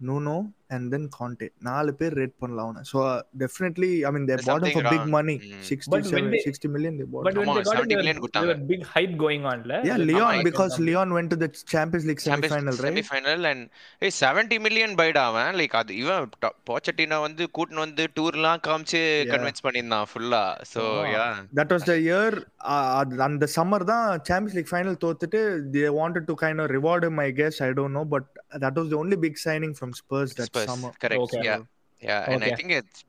Nuno 0.00 0.36
and 0.70 0.86
then 0.92 1.06
Conte 1.16 1.46
நாலு 1.60 1.90
பேர் 1.94 2.14
ரேட் 2.20 2.34
பண்ணலாம் 2.40 2.68
அவனை 2.68 2.82
so 2.90 2.98
definitely 3.38 3.90
I 4.06 4.10
mean 4.10 4.26
they 4.30 4.36
bought 4.46 4.64
for 4.68 4.88
big. 4.88 5.08
Money 5.14 5.34
Mm. 5.44 5.58
Sixty 5.68 5.92
But 5.94 6.06
when 6.14 6.26
they- 6.32 6.40
sixty 6.46 6.68
million 6.74 6.96
they 7.00 7.04
But 7.06 7.12
bought 7.16 7.36
when 7.38 7.48
they 7.48 7.56
got 7.58 7.68
70 7.70 7.84
it, 7.84 7.90
there 7.90 8.00
million 8.00 8.18
கொடுத்தாங்க. 8.18 8.52
was 8.52 8.64
big 8.72 8.82
hype 8.94 9.14
going 9.16 9.44
on, 9.50 9.58
la? 9.64 9.78
Yeah, 9.82 9.98
Like, 10.00 10.08
Leon 10.10 10.38
because 10.48 10.74
Leon 10.80 11.10
went 11.12 11.30
to 11.30 11.38
the 11.42 11.48
Champions 11.72 12.06
League 12.10 12.22
semi-final, 12.26 12.74
right? 12.76 12.86
Semifinal 12.88 13.44
and 13.50 13.64
a 14.02 14.14
70 14.22 14.58
million 14.66 14.96
paid 15.00 15.20
அவன் 15.24 15.52
like 15.60 15.76
அது 15.80 15.96
இவன் 15.96 16.30
போச்சட்டினா 16.70 17.18
வந்து 17.26 17.44
கூட்டின்னு 17.58 17.84
வந்து 17.86 18.06
டூர்லாம் 18.18 18.62
காமிச்சு. 18.68 19.02
Convince 19.32 19.64
பண்ணியிருந்தான் 19.66 20.08
ஃபுல்லா 20.12 20.42
so. 20.74 20.84
Yeah 21.14 21.26
That 21.60 21.70
was 21.74 21.84
the 21.84 21.98
year 22.08 22.30
uh, 22.68 22.82
அந்த 23.28 23.48
சம்மர் 23.56 23.86
தான் 23.92 24.06
சாம்பியன்ஸ் 24.28 24.56
லீக் 24.58 24.72
ஃபைனல் 24.72 24.98
தோத்துட்டு 25.04 25.42
they 25.74 25.88
wanted 25.94 26.26
to 26.26 26.36
kind 26.36 26.58
of 26.60 26.68
reward 26.70 27.04
him 27.04 27.18
I 27.20 27.32
guess 27.32 27.56
I 27.60 27.72
don't 27.72 27.92
know 27.92 28.06
but 28.06 28.26
that 28.52 28.74
was 28.74 28.88
the 28.88 28.96
only 28.96 29.16
big 29.16 29.36
signing 29.38 29.72
from 29.74 29.90
Spurs 29.94 30.32
that 30.34 30.56
summer 30.68 30.90
correct 31.04 31.24
Okay. 31.26 31.42
Yeah 31.48 31.56
yeah 32.02 32.18
and 32.28 32.44
I 32.44 32.48
Okay. 32.48 32.58
Think 32.60 32.74
it's 32.78 33.02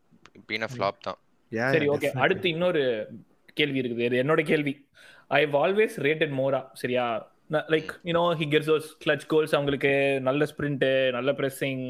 been 0.50 0.66
a 0.68 0.72
flop 0.74 1.00
தான் 1.08 1.20
yeah 1.52 1.70
சரி 1.76 1.86
yeah, 1.86 1.96
okay. 1.96 2.10
அடுத்து 2.24 2.48
இன்னொரு 2.56 2.82
கேள்வி 3.58 3.80
இருக்குது. 3.82 4.06
இது 4.08 4.16
என்னோட 4.24 4.42
கேள்வி. 4.50 4.74
I 5.32 5.42
always 5.62 5.96
rated 6.08 6.34
மோரா 6.40 6.62
சரியா? 6.82 7.06
Like 7.74 7.90
you know 8.10 8.24
he 8.40 8.46
gets 8.54 8.70
those 8.72 8.88
clutch 9.04 9.26
goals 9.32 9.54
அவங்களுக்கு 9.58 9.92
நல்ல 10.28 10.46
ஸ்பிரிண்ட் 10.52 10.86
நல்ல 11.18 11.32
பிரessing 11.40 11.82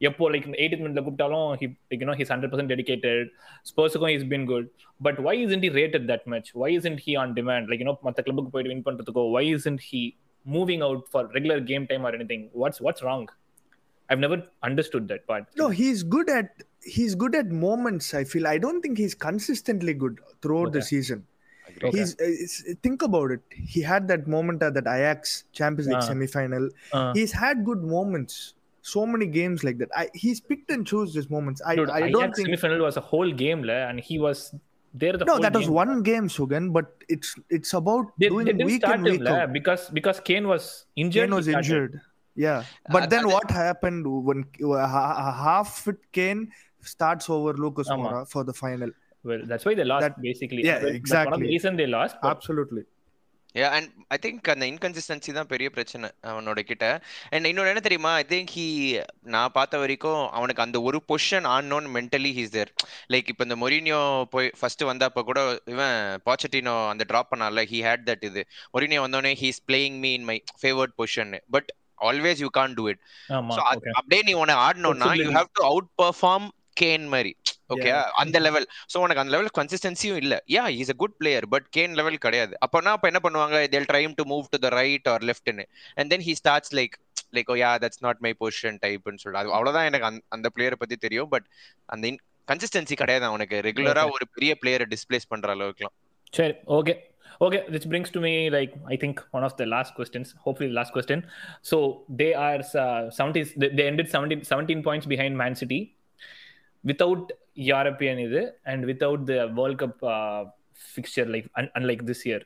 எப்போ 0.00 0.24
லைக் 0.34 0.46
எயிட் 0.62 0.76
மினிட்ல 0.82 1.02
கூப்பிட்டாலும் 1.04 1.48
he 1.60 1.66
like 1.90 2.02
you know 2.04 2.14
his 2.20 2.32
hundred 2.32 2.52
percent 2.52 2.72
dedicated 2.72 3.26
ஸ்போர்ட்ஸுக்கும் 3.70 4.12
is 4.16 4.26
been 4.32 4.46
good 4.50 4.68
but 5.00 5.18
why 5.26 5.34
isn't 5.56 5.66
he 5.68 5.72
rated 5.80 6.06
that 6.12 6.26
much 6.34 6.48
why 6.62 6.70
isn't 6.90 7.02
he 7.06 7.14
on 7.22 7.32
demand 7.38 7.68
like 7.70 7.82
you know 7.84 7.94
மற்ற 8.08 8.22
கிளப்புக்கு 8.26 8.52
போயிட்டு 8.54 8.72
win 8.74 8.86
பண்றதுக்கோ 8.88 9.24
why 9.36 9.44
isn't 9.72 9.84
he 9.90 10.02
moving 10.44 10.82
out 10.82 11.08
for 11.10 11.26
regular 11.28 11.60
game 11.60 11.86
time 11.86 12.04
or 12.06 12.14
anything. 12.14 12.50
What's 12.52 12.80
what's 12.80 13.02
wrong? 13.02 13.28
I've 14.10 14.18
never 14.18 14.42
understood 14.62 15.08
that 15.08 15.26
part. 15.26 15.46
No, 15.56 15.68
he's 15.68 16.02
good 16.02 16.28
at 16.28 16.50
he's 16.82 17.14
good 17.14 17.34
at 17.34 17.46
moments. 17.46 18.14
I 18.14 18.24
feel 18.24 18.46
I 18.46 18.58
don't 18.58 18.82
think 18.82 18.98
he's 18.98 19.14
consistently 19.14 19.94
good 19.94 20.20
throughout 20.40 20.68
okay. 20.68 20.78
the 20.78 20.82
season. 20.82 21.26
Okay. 21.82 21.98
He's, 21.98 22.20
uh, 22.20 22.74
think 22.82 23.02
about 23.02 23.30
it. 23.30 23.40
He 23.50 23.80
had 23.80 24.06
that 24.08 24.26
moment 24.26 24.62
at 24.62 24.74
that 24.74 24.86
Ajax 24.86 25.44
Champions 25.52 25.88
League 25.88 25.96
uh, 25.96 26.00
semi-final. 26.02 26.68
Uh, 26.92 27.14
he's 27.14 27.32
had 27.32 27.64
good 27.64 27.82
moments. 27.82 28.54
So 28.82 29.06
many 29.06 29.26
games 29.26 29.64
like 29.64 29.78
that. 29.78 29.88
I, 29.96 30.10
he's 30.12 30.40
picked 30.40 30.70
and 30.70 30.86
chose 30.86 31.14
his 31.14 31.30
moments. 31.30 31.62
I, 31.64 31.76
Dude, 31.76 31.88
I 31.88 32.10
don't 32.10 32.24
Ajax 32.24 32.36
think 32.36 32.48
semi-final 32.48 32.80
was 32.80 32.96
a 32.96 33.00
whole 33.00 33.30
game, 33.32 33.62
la, 33.62 33.88
and 33.88 34.00
he 34.00 34.18
was 34.18 34.54
there 35.00 35.16
the 35.20 35.24
no 35.28 35.32
whole 35.34 35.42
that 35.44 35.54
was 35.58 35.66
game. 35.66 35.74
one 35.82 35.92
game 36.08 36.26
Sugan 36.36 36.64
but 36.76 36.86
it's 37.08 37.28
it's 37.56 37.72
about 37.80 38.06
They, 38.20 38.28
doing 38.32 38.46
they 38.46 38.52
didn't 38.52 38.66
week 38.70 38.82
start 38.84 38.98
in 39.00 39.04
week 39.12 39.22
la, 39.28 39.34
out. 39.42 39.52
because 39.58 39.82
because 39.98 40.18
Kane 40.28 40.46
was 40.54 40.64
injured. 40.96 41.28
Kane 41.28 41.34
was 41.40 41.48
injured 41.48 41.92
yeah 42.46 42.60
but 42.94 43.04
Uh, 43.04 43.06
then 43.12 43.22
that- 43.24 43.32
what 43.36 43.48
happened 43.50 44.04
when 44.28 44.40
uh, 44.62 44.86
ha- 44.94 45.14
ha- 45.20 45.36
half 45.46 45.68
fit 45.84 46.00
Kane 46.18 46.42
starts 46.92 47.26
over 47.36 47.52
Lucas 47.64 47.88
Ama. 47.90 48.02
Moura 48.02 48.20
for 48.34 48.44
the 48.50 48.56
final 48.64 48.90
Well, 49.28 49.42
that's 49.50 49.64
why 49.66 49.72
they 49.78 49.84
lost 49.90 50.02
That- 50.04 50.16
basically. 50.20 50.62
yeah, 50.68 50.78
That's 50.78 50.84
one 50.84 50.94
of 50.94 51.00
exactly. 51.00 51.40
the 51.42 51.50
reason 51.54 51.76
they 51.80 51.86
lost. 51.98 52.16
Absolutely 52.30 52.82
yeah 52.82 52.91
and 53.76 53.88
I 54.14 54.18
think 54.24 54.50
அந்த 54.52 54.64
inconsistency 54.72 55.32
தான் 55.38 55.48
பெரிய 55.52 55.68
பிரச்சனை 55.76 56.08
அவனோட 56.30 56.60
கிட்ட. 56.70 56.86
And 57.34 57.48
இன்னொரு 57.50 57.70
என்ன 57.72 57.82
தெரியுமா? 57.86 58.12
I 58.22 58.24
think 58.32 58.52
he 58.56 58.66
நான் 59.34 59.54
பார்த்த 59.56 59.80
வரைக்கும் 59.82 60.22
அவனுக்கு 60.38 60.64
அந்த 60.66 60.80
ஒரு 60.88 61.00
பொசிஷன் 61.10 61.48
ஆனோன் 61.56 61.88
மென்டலி 61.96 62.32
ஹீஸ் 62.38 62.54
தேர் 62.56 62.72
லைக் 63.14 63.28
இப்போ 63.34 63.44
இந்த 63.48 63.58
மொரினியோ 63.64 64.00
போய் 64.34 64.50
ஃபர்ஸ்ட் 64.60 64.84
வந்தப்ப 64.90 65.24
கூட 65.30 65.42
இவன் 65.74 65.98
பாச்சட்டினோ 66.28 66.76
அந்த 66.94 67.06
ட்ராப் 67.12 67.30
பண்ணால 67.34 67.66
ஹி 67.72 67.80
ஹேட் 67.88 68.08
தட் 68.10 68.24
இது. 68.30 68.44
மொரினியோ 68.76 69.02
வந்தோடனே 69.06 69.34
he's 69.42 69.60
playing 69.70 69.98
me 70.06 70.12
in 70.20 70.26
my 70.32 70.38
favourite 70.62 70.96
position 71.02 71.36
but 71.56 71.70
always 72.10 72.40
you 72.44 72.50
can't 72.58 72.74
do 72.80 72.84
it. 72.92 73.02
அப்படியே 73.98 74.22
நீ 74.30 74.34
உன 74.44 74.56
ஆடணும்னா 74.66 75.10
you. 75.22 75.30
Have 75.38 75.52
to 75.60 75.64
outperform 76.02 76.48
Kane 76.80 77.04
மாதிரி. 77.12 77.32
Okay 77.76 77.80
Yeah. 77.82 78.02
அந்த 78.02 78.38
லெவல் 78.38 78.66
சோ 78.94 78.98
உனக்கு 78.98 79.22
அந்த 79.22 79.36
லெவல் 79.36 79.66
கன்சிஸ்டன்சியும் 79.66 80.16
இல்ல. 80.16 80.44
Yeah 80.46 80.68
is 80.68 80.90
a 80.90 80.94
good 80.96 81.16
player 81.16 81.48
but 81.48 81.66
Kane 81.76 81.94
level 81.94 82.16
கிடையாது. 82.16 82.52
அப்பனா 82.54 82.84
அப்ப 82.84 83.10
என்ன 83.12 83.28
பண்ணுவாங்க? 83.28 83.68
They'll 83.68 83.84
try 83.92 84.12
to 84.14 84.24
move 84.24 84.44
to 84.50 84.58
the 84.58 84.68
right 84.68 85.08
or 85.08 85.22
லெஃப்ட்னு 85.22 85.64
and 85.94 86.08
then 86.08 86.20
he 86.20 86.32
starts 86.32 86.74
like 86.74 86.92
like 87.32 87.50
oh 87.50 87.54
yeah 87.54 87.74
that's 87.80 88.00
not 88.00 88.16
my 88.18 88.34
position 88.40 88.78
டைப்னு 88.86 89.16
சொல்லிட்டு. 89.16 89.52
அவ்வளவுதான் 89.52 89.84
எனக்கு 89.84 90.22
அந்த- 90.28 90.48
பிளேயரை 90.58 90.74
பத்தி 90.74 90.96
தெரியும். 90.96 91.28
பட் 91.28 91.44
அந்த 91.84 92.16
கன்சிஸ்டன்சி 92.52 92.92
கிடையாது 92.92 93.24
அவனுக்கு. 93.24 93.60
ரெகுலரா 93.64 94.10
ஒரு 94.10 94.28
பெரிய 94.34 94.58
பிளேயரை 94.64 94.84
டிஸ்பிளேஸ் 94.90 95.20
பண்ற 95.28 95.54
அளவுக்குலாம். 95.54 96.10
சரி 96.30 96.54
okay 96.66 97.10
to 97.40 98.20
me 98.20 98.48
like 98.48 98.72
I 98.84 98.96
think 98.96 99.14
one 99.30 99.42
of 99.42 99.50
the 99.58 99.64
last 99.64 99.98
questions, 99.98 100.24
hopefully 100.46 100.66
the 100.66 100.72
last 100.72 100.94
question. 100.94 101.28
So 101.60 102.04
they 102.18 102.20
are 102.20 102.62
uh, 102.72 103.10
70, 103.18 103.46
they 103.58 103.68
they 103.68 103.84
ended 103.84 104.04
17, 104.04 104.42
17 104.50 104.82
points 104.82 105.06
behind 105.08 105.34
Man 105.38 105.52
City. 105.52 105.96
Without 106.86 107.26
European 107.53 108.19
either 108.19 108.55
and 108.65 108.85
without 108.85 109.25
the 109.25 109.51
World 109.55 109.77
Cup 109.79 110.03
uh, 110.03 110.45
fixture 110.73 111.25
like 111.25 111.49
un- 111.55 111.71
unlike 111.75 112.05
this 112.05 112.25
year. 112.25 112.41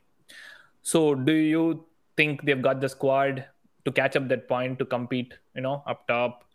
So 0.82 1.16
do 1.16 1.34
you 1.34 1.86
think 2.18 2.44
they've 2.44 2.62
got 2.62 2.82
the 2.82 2.90
squad 2.90 3.46
to 3.86 3.92
catch 3.92 4.16
up 4.16 4.28
that 4.30 4.48
point 4.48 4.80
to 4.80 4.86
compete, 4.86 5.34
you 5.56 5.62
know, 5.62 5.84
up 5.88 6.08
top? 6.08 6.46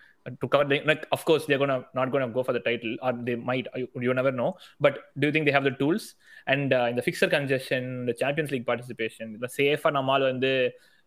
To 0.41 0.49
cover 0.49 0.65
the, 0.65 0.83
like, 0.85 1.07
of 1.13 1.25
course, 1.25 1.47
they're 1.47 1.59
gonna 1.59 1.87
not 1.95 2.11
gonna 2.11 2.29
go 2.29 2.43
for 2.43 2.53
the 2.53 2.59
title, 2.59 2.97
or 3.01 3.13
they 3.13 3.37
might. 3.37 3.69
You, 3.77 3.89
you 3.95 4.13
never 4.13 4.33
know. 4.33 4.57
But 4.81 4.99
do 5.17 5.29
you 5.29 5.33
think 5.33 5.45
they 5.47 5.53
have 5.53 5.63
the 5.63 5.71
tools? 5.71 6.17
And 6.49 6.73
uh, 6.73 6.87
in 6.91 6.97
the 6.97 7.03
fixer 7.03 7.29
congestion, 7.29 8.07
the 8.07 8.13
Champions 8.13 8.51
League 8.51 8.67
participation, 8.67 9.39
the 9.39 9.49
safe 9.49 9.85
நம்மால் 9.97 10.21
வந்து 10.21 10.53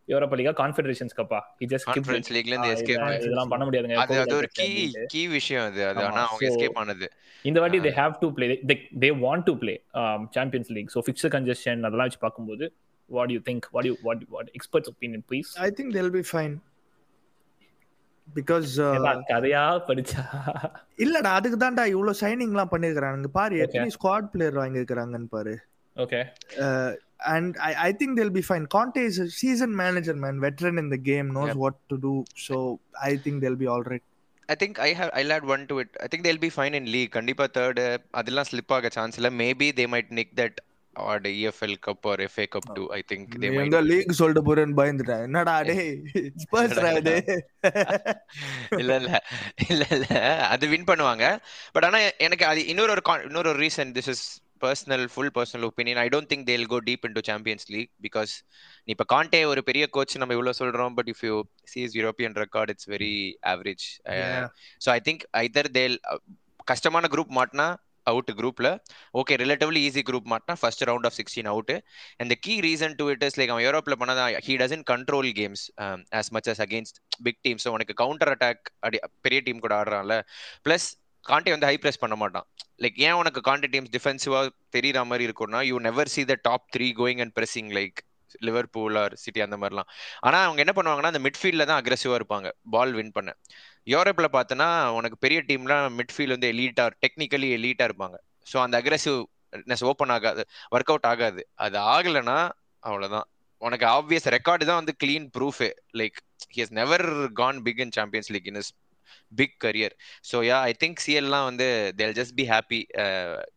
Europa 0.08 0.36
லீகா 0.38 0.52
Confederations 0.60 1.14
கப்பா 1.18 1.38
just 1.72 1.84
skipped 1.84 1.96
conference. 1.98 2.30
லீக்ல 2.36 2.54
இருந்து 2.54 2.72
escape 2.74 3.04
இதெல்லாம் 3.18 3.52
பண்ண 3.52 3.64
முடியாதுங்க. 3.68 3.96
அது 4.04 4.18
அது 4.24 4.34
ஒரு 4.40 4.48
கீ 4.58 4.68
கீ 5.14 5.22
விஷயம் 5.36 5.64
அது. 5.68 5.82
அது 5.90 6.02
ஆனா 6.08 6.22
அவங்க 6.28 6.48
எஸ்கேப் 6.50 6.78
ஆனது 6.82 7.08
இந்த 7.44 7.58
வாட்டி. 7.62 7.78
They 7.86 7.92
have 8.00 8.14
to 8.22 8.28
play 8.36 8.48
they 8.70 8.76
they 9.04 9.12
want 9.26 9.44
to 9.50 9.54
play 9.62 9.76
um, 10.02 10.20
Champions 10.36 10.70
League 10.76 10.92
so 10.96 11.02
fixture 11.08 11.32
congestion 11.36 11.86
அதெல்லாம் 11.88 12.08
வச்சு 12.08 12.22
பார்க்கும்போது 12.26 12.66
what 13.08 13.32
you 13.36 13.40
think 13.48 13.66
what 13.76 13.88
you 13.90 13.94
what 14.06 14.22
what 14.36 14.50
experts 14.58 14.92
opinion 14.92 15.26
please 15.30 15.50
I 15.68 15.72
think 15.78 15.90
they'll 15.96 16.16
be 16.20 16.24
fine. 16.36 16.54
Because 18.28 18.70
uh, 18.80 18.92
கதையா 19.32 19.62
படிச்சா? 19.88 20.22
இல்லடா 21.04 21.30
அதுக்கு 21.38 21.58
தான்டா 21.62 21.84
இவ்வளவு 21.94 22.20
சைனிங்லாம் 22.22 22.70
பண்ணிருக்காங்க 22.72 23.30
பாரு 23.38 23.56
எத்தனை 23.64 23.90
ஸ்குவாட் 23.96 24.30
பிளேயர் 24.34 24.60
வாங்கியிருக்காங்கன்னு 24.60 25.30
பாரு. 25.36 25.54
Okay 25.96 26.20
uh, 26.64 26.90
and 27.26 27.56
I, 27.60 27.74
I 27.86 27.92
think 27.92 28.16
they'll 28.16 28.30
be 28.30 28.42
fine. 28.42 28.66
Conte 28.68 29.00
is 29.02 29.18
a 29.18 29.28
seasoned 29.30 29.76
manager, 29.76 30.14
man, 30.16 30.40
veteran 30.40 30.78
in 30.78 30.88
the 30.88 30.96
game, 31.10 31.30
knows 31.30 31.48
Yep. 31.48 31.56
what 31.56 31.74
to 31.88 31.98
do. 31.98 32.24
So 32.38 32.80
I 33.02 33.16
think 33.16 33.40
they'll 33.42 33.56
be 33.56 33.66
all 33.66 33.82
right. 33.84 34.02
I 34.48 34.54
think 34.62 34.78
I 34.86 34.88
have 34.94 35.10
I 35.14 35.20
late 35.28 35.44
one 35.52 35.62
to 35.68 35.74
it 35.82 35.94
I 36.04 36.06
think 36.12 36.24
they'll 36.26 36.40
be 36.42 36.48
fine 36.56 36.74
in 36.78 36.88
league 36.94 37.10
கண்டிப்பா 37.14 37.44
third 37.54 37.78
அதெல்லாம் 38.20 38.48
slip 38.50 38.72
ஆக 38.76 38.88
chance 38.96 39.16
இல்ல 39.20 39.28
maybe 39.42 39.68
they 39.78 39.84
might 39.92 40.10
nick 40.18 40.32
that 40.40 40.58
or 40.96 41.28
EFL 41.30 41.74
cup 41.86 42.06
or 42.10 42.20
FA 42.26 42.46
cup 42.54 42.68
too 42.78 42.82
I 42.98 43.00
think 43.12 43.30
they 43.42 43.48
might 43.54 43.62
எங்க 43.64 43.80
league 43.90 44.12
சொல்லிட்டு 44.20 44.42
போறேன்னு 44.48 44.76
பயந்துட்டேன். 44.80 45.22
என்னடா 45.28 45.54
டேய்? 45.70 45.88
ஸ்பர்ஸ் 46.44 46.76
இல்ல 48.82 48.92
இல்ல. 49.00 49.10
இல்ல 49.70 49.84
இல்ல. 49.96 50.06
அது 50.52 50.64
வின் 50.74 50.88
பண்ணுவாங்க. 50.90 51.24
பட் 51.76 51.84
ஆனா 51.84 52.00
எனக்கு 52.26 52.46
அது 52.52 52.62
இன்னொரு 52.72 52.92
ஒரு 52.96 53.02
இன்னொரு 53.28 53.52
reason 53.64 53.92
this 53.98 54.10
is 54.14 54.24
personal 54.60 55.04
full 55.12 55.32
personal 55.36 55.66
opinion 55.68 56.00
I 56.02 56.06
don't 56.08 56.30
think 56.30 56.46
they'll 56.50 56.66
go 56.66 56.78
deep 56.88 57.04
into 57.16 57.22
Champions 57.28 57.66
League 57.70 57.90
because 58.06 58.32
நீ 58.86 58.92
இப்ப 58.96 59.06
காண்டே 59.14 59.40
ஒரு 59.52 59.62
பெரிய 59.62 59.86
கோச் 59.96 60.18
நம்ம 60.22 60.36
இவ்வளவு 60.38 60.58
சொல்றோம் 60.60 60.94
but 60.98 61.10
if 61.14 61.24
you 61.28 61.36
sees 61.72 61.96
European 62.00 62.36
record 62.42 62.72
it's 62.74 62.90
very 62.94 63.14
average 63.52 63.86
so 64.80 64.90
I 64.90 65.00
think 65.00 65.24
either 65.42 65.70
they'll 65.72 65.96
கஷ்டமான 66.66 67.08
group 67.14 67.32
மாட்டினா 67.32 67.66
out 68.06 68.30
குரூப்ல 68.38 68.68
ஓகே 69.14 69.34
ரிலேட்டிவ்லி 69.42 69.80
ஈஸி 69.88 70.02
குரூப் 70.08 70.26
மாட்டினா 70.32 70.54
first 70.60 70.82
round 70.84 71.06
of 71.08 71.16
sixteen 71.18 71.48
out 71.52 71.72
and 72.20 72.34
key 72.42 72.54
reason 72.60 72.96
to 72.98 73.04
it 73.10 73.24
is 73.28 73.38
like 73.38 73.52
அவன் 73.54 73.64
யூரோப்ல 73.64 73.94
பண்ணதா 74.00 74.24
he 74.46 74.54
doesn't 74.62 74.84
control 74.90 75.28
games 75.38 75.62
as 76.18 76.30
much 76.32 76.50
as 76.52 76.60
against 76.60 76.98
big 77.24 77.40
team 77.44 77.60
so 77.64 77.70
உனக்கு 77.70 77.94
counter 78.02 78.32
attack 78.34 78.68
அடி 78.80 78.98
பெரிய 79.20 79.40
team 79.40 79.62
கூட 79.64 79.74
ஆடுறான்ல. 79.80 80.16
Plus 80.66 80.88
காண்டே 81.28 81.52
வந்து 81.54 81.68
high 81.70 81.76
press 81.82 82.00
பண்ண 82.02 82.14
மாட்டான். 82.22 82.46
லைக் 82.82 82.98
ஏன் 83.06 83.18
உனக்கு 83.20 83.40
காண்டே 83.48 83.68
டீம்ஸ் 83.74 83.92
டிஃபென்சிவா 83.96 84.40
தெரியற 84.76 85.04
மாதிரி 85.10 85.24
இருக்கும்னா 85.28 85.60
you 85.70 85.76
never 85.88 86.10
see 86.14 86.22
the 86.30 86.34
top 86.48 86.66
three 86.76 86.88
going 87.00 87.20
and 87.24 87.34
pressing 87.38 87.70
like 87.78 88.00
Liverpool 88.46 88.96
or 89.02 89.14
City 89.22 89.40
அந்த 89.46 89.56
மாதிரிலாம். 89.62 89.88
ஆனா 90.26 90.38
அவங்க 90.46 90.60
என்ன 90.64 90.72
பண்ணுவாங்கன்னா 90.76 91.12
அந்த 91.12 91.22
மிட்ஃபீல்ட்ல 91.26 91.66
தான் 91.70 91.80
அக்ரெசிவா 91.82 92.16
இருப்பாங்க. 92.20 92.48
பால் 92.74 92.94
வின் 92.98 93.14
பண்ண. 93.18 93.32
யூரோப்ல 93.92 94.28
பார்த்தனா 94.36 94.68
உனக்கு 94.98 95.16
பெரிய 95.24 95.40
டீம்லாம் 95.50 95.86
மிட்ஃபீல்ட் 96.00 96.34
வந்து 96.36 96.50
எலீட்டா 96.54 96.84
டெக்னிக்கலி 97.04 97.50
எலீட்டா 97.58 97.86
இருப்பாங்க. 97.90 98.16
ஸோ 98.52 98.56
அந்த 98.64 98.76
அக்ரெசிவ்னஸ் 98.82 99.84
ஓப்பன் 99.90 100.12
ஆகாது 100.16 100.44
ஒர்க் 100.76 100.92
அவுட் 100.92 101.08
ஆகாது. 101.12 101.42
அது 101.64 101.78
ஆகலைன்னா 101.94 102.38
அவ்வளோதான் 102.82 103.26
உனக்கு 103.62 103.86
ஆப்வியஸ் 103.96 104.26
ரெக்கார்டு 104.36 104.64
தான் 104.70 104.80
வந்து 104.80 104.94
clean 105.02 105.28
proof 105.36 105.68
like 106.00 106.16
he 106.54 106.60
has 106.64 106.74
never 106.80 107.06
gone 107.40 107.60
big 107.66 107.80
in 107.84 107.94
Champions 107.98 108.30
League 108.34 108.48
in 108.50 108.58
his 108.62 108.70
big 109.32 109.56
career 109.60 109.94
so 110.24 110.38
yeah 110.46 110.58
I 110.64 110.74
think 110.80 111.02
சிஎல்லாம் 111.04 111.46
வந்து 111.46 111.68
they'll 111.98 112.16
just 112.18 112.34
be 112.34 112.46
happy 112.50 112.80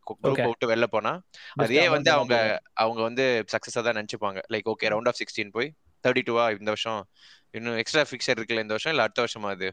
group. 0.10 0.42
விட்டு 0.46 0.72
வெளில 0.72 0.88
போனா 0.92 1.14
அதே 1.64 1.84
வந்து 1.96 2.12
அவங்க 2.16 2.36
அவங்க 2.84 3.02
வந்து 3.04 3.26
சக்சஸா 3.54 3.82
தான் 3.82 4.00
நினைச்சுப்பாங்க. 4.00 4.40
Like 4.54 4.70
okay 4.74 4.94
round 4.94 5.12
of 5.12 5.20
sixteen 5.22 5.56
போய் 5.56 5.70
தேர்ட்டி 6.04 6.24
டூவா 6.26 6.46
இந்த 6.56 6.72
வருஷம் 6.74 7.02
இன்னும் 7.54 7.78
எக்ஸ்ட்ரா 7.82 8.06
ஃபிக்சர் 8.08 8.38
இருக்குல்ல 8.38 8.64
இந்த 8.64 8.76
வருஷம் 8.76 8.94
இல்ல 8.94 9.06
அடுத்த 9.06 9.22
வருஷமா 9.24 9.52
அது? 9.56 9.68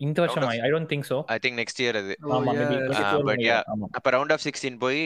இந்த 0.00 0.18
வருஷம்? 0.22 0.44
I 0.56 0.68
don't 0.72 0.88
think 0.90 1.06
so 1.08 1.16
I 1.32 1.36
think 1.42 1.58
next 1.60 1.80
year 1.82 1.96
அது. 2.00 2.14
Maybe 2.48 2.76
yeah. 2.94 3.12
but 3.28 3.38
yeah. 3.42 3.60
அப்ப 3.96 4.10
ரவுண்ட் 4.14 4.32
ஆஃப் 4.34 4.44
சிக்ஸ்டீன் 4.44 4.78
போய் 4.82 5.00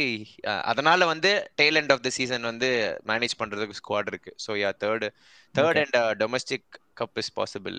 அஹ், 0.50 0.62
அதனால 0.70 1.06
வந்து 1.06 1.30
tail 1.60 1.78
end 1.80 1.92
of 1.94 2.02
the 2.02 2.12
season 2.16 2.48
வந்து 2.48 2.68
மேனேஜ் 3.10 3.34
பண்றதுக்கு 3.40 3.78
ஸ்குவாட் 3.80 4.10
இருக்கு. 4.12 4.32
So 4.44 4.56
yeah 4.62 4.70
third 4.82 5.06
third 5.54 5.80
and 5.82 5.94
domestic 6.20 6.66
cup 7.00 7.18
is 7.18 7.32
possible 7.36 7.76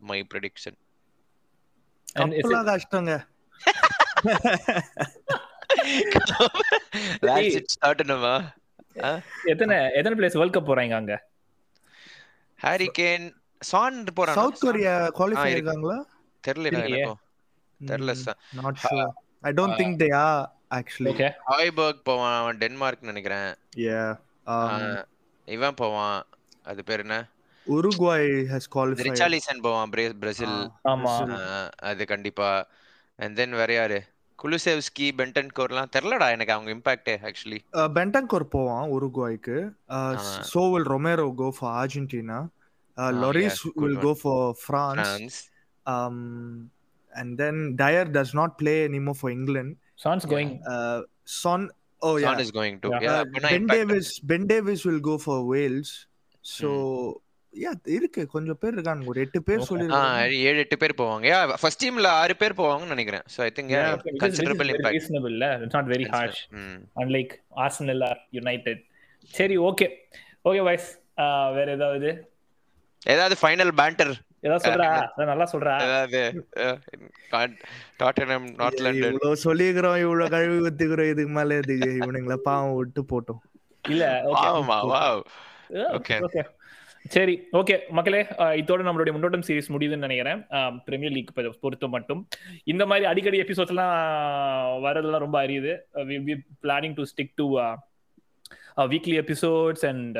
my 0.00 0.18
prediction 0.30 0.78
கப்பலாம் 2.16 2.68
கஷ்டங்க. 2.68 3.26
எத்தனை 9.52 9.94
எத்தனை 9.94 10.18
பிளேஸ் 10.18 10.32
வேர்ல்ட் 10.32 10.56
கப் 10.56 10.68
போறாங்க 10.68 10.94
அங்க? 10.94 11.24
ஹாரி 12.60 12.90
கேன் 12.98 13.34
சான் 13.60 14.04
போறான் 14.14 14.34
சவுத் 14.34 14.58
கொரியா 14.58 15.10
குவாலிஃபை 15.18 15.46
இருக்கு. 15.46 15.56
இருக்காங்களா? 15.56 16.06
தெரியல. 16.44 16.72
எனக்கும் 16.72 17.18
தெரியல. 17.80 18.34
Not 18.58 18.78
sure 18.82 19.10
I 19.42 19.52
don't 19.52 19.80
think 19.80 20.02
they 20.02 20.20
are 20.20 20.50
actually 20.74 21.12
okay 21.12 21.30
Hojbjerg 21.48 22.04
போவான் 22.04 22.40
அவன் 22.40 22.58
டென்மார்க் 22.58 23.02
நினைக்கிறேன். 23.02 23.54
யா 23.82 24.18
ஆஹ், 24.46 25.04
இவன் 25.48 25.74
போவான். 25.74 26.26
அது 26.64 26.84
பேர் 26.84 27.00
என்ன? 27.00 27.28
உருகுவாய் 27.66 28.28
ஹஸ் 28.52 28.68
குவாலிஃபைட் 28.74 29.08
ரிச்சாலிசன் 29.08 29.60
போவான் 29.60 29.90
பிரே- 29.90 30.18
பிரேசில் 30.18 30.56
ஆமா. 30.88 31.12
அது 31.82 32.06
கண்டிப்பா. 32.06 32.66
அண்ட் 33.16 33.36
தென் 33.36 33.50
வேற 33.50 33.72
யாரு? 33.72 34.00
குலுசெவ்ஸ்கி 34.44 35.12
பென்டன் 35.16 35.50
கோர்லாம் 35.58 35.90
தெரியலடா 35.96 36.30
எனக்கு 36.30 36.52
அவங்க 36.52 36.70
இம்பாக்ட் 36.74 37.10
ஆக்சுவலி 37.22 37.60
பென்டங்கோர் 37.94 38.42
போவான் 38.42 38.90
உருகுவாய்க்கு 38.90 39.56
so 40.52 40.72
will 40.72 40.84
Romero 40.84 41.34
go 41.34 41.54
for 41.58 41.86
Argentina 41.86 42.38
Lloris 43.20 43.60
will. 43.74 43.98
Go 43.98 44.16
for 44.22 44.56
France 44.66 45.50
um 45.86 46.18
and 47.12 47.40
then 47.40 47.76
Dyer 47.76 48.04
does 48.04 48.34
not 48.34 48.58
play 48.58 48.84
anymore 48.84 49.14
for 49.14 49.30
England. 49.30 49.76
Chance 49.94 50.26
going 50.26 50.52
Uh, 50.66 51.00
Son, 51.24 51.60
oh 52.02 52.16
yeah, 52.16 52.28
Son 52.28 52.40
is 52.40 52.50
going 52.50 52.80
to. 52.80 52.88
Yeah. 52.88 53.02
Yeah, 53.02 53.12
Uh, 53.12 53.24
அப்பனா 53.24 53.48
Ben 53.48 53.56
impact. 53.56 53.78
Davis, 53.78 54.08
Yeah, 57.62 57.74
இருக்கு. 57.96 58.22
கொஞ்சம் 58.32 58.58
பேர் 58.62 58.74
இருக்காங்க. 58.76 59.04
ஒரு 59.10 59.18
எட்டு 59.24 59.38
பேர் 59.48 59.60
சொல்லிருக்காங்க 59.68 60.38
ஏழு 60.48 60.58
எட்டு 60.62 60.76
பேர் 60.82 60.94
போவாங்க. 61.00 61.24
யா 61.32 61.38
ஃபர்ஸ்ட் 61.60 61.82
டீம்ல 61.82 62.08
ஆறு 62.22 62.34
பேர் 62.40 62.56
போவாங்கன்னு 62.60 62.94
நினைக்கிறேன். 62.94 63.24
So 63.34 63.38
I 63.46 63.50
think 63.56 63.72
considerable 64.22 64.70
impact 64.72 64.96
reasonable 64.98 65.34
இல்ல 65.36 65.48
it's 65.64 65.76
not 65.78 65.90
very 65.92 66.06
harsh 66.14 66.40
unlike 67.02 67.32
Arsenal 67.64 68.02
or 68.08 68.20
United 68.38 68.82
சரி 69.38 69.56
ஓகே 69.68 69.88
ஓகே 70.48 70.62
வாய்ஸ் 70.68 70.88
வேற 71.58 71.66
ஏதாவது? 71.78 72.10
ஏதாவது 73.14 73.36
ஃபைனல் 73.42 73.72
பேண்டர் 73.80 74.12
ஏதாவது 74.46 74.64
சொல்றா? 74.66 74.88
நல்லா 75.30 75.46
சொல்றா? 75.52 75.76
ஏதாவது 75.86 76.22
டாட்டனம் 78.02 78.48
நார்த் 78.60 78.82
லண்டன் 78.86 79.14
இவ்வளவு 79.14 79.42
சொல்லிக்கிறோம் 79.46 79.98
இவ்வளவு 80.04 80.32
கழுவி 80.34 80.58
ஊத்திக்கிறோம். 80.66 81.10
இதுக்கு 81.12 81.34
மேல 81.38 81.60
இதுக்கு 81.62 81.90
இவனுங்களை 82.00 82.38
பாவம் 82.48 82.76
விட்டு 82.80 83.04
போட்டோம். 83.14 83.40
இல்ல 83.94 84.04
ஓகே 84.32 84.50
வாவ் 84.94 85.24
Okay. 85.98 86.16
ஓகே 86.26 86.42
சரி 87.14 87.34
ஓகே 87.58 87.74
மக்களே 87.96 88.20
இதோட 88.60 88.82
நம்மளுடைய 88.86 89.12
முன்னோட்டம் 89.14 89.46
சீரிஸ் 89.46 89.72
முடியுதுன்னு 89.74 90.06
நினைக்கிறேன். 90.06 90.40
பிரீமியர் 90.86 91.14
லீக் 91.16 91.32
பொறுத்த 91.64 91.86
மட்டும். 91.94 92.20
இந்த 92.72 92.82
மாதிரி 92.90 93.06
அடிக்கடி 93.10 93.40
எபிசோட்ஸ்லாம் 93.44 93.96
வரதெல்லாம் 94.84 95.24
ரொம்ப 95.24 95.38
அரியுது. 95.46 95.74
We 96.28 96.36
planning 96.64 96.96
to 97.00 97.04
stick 97.12 97.36
to 97.40 97.46
weekly 98.92 99.16
episodes 99.24 99.84
and 99.90 100.18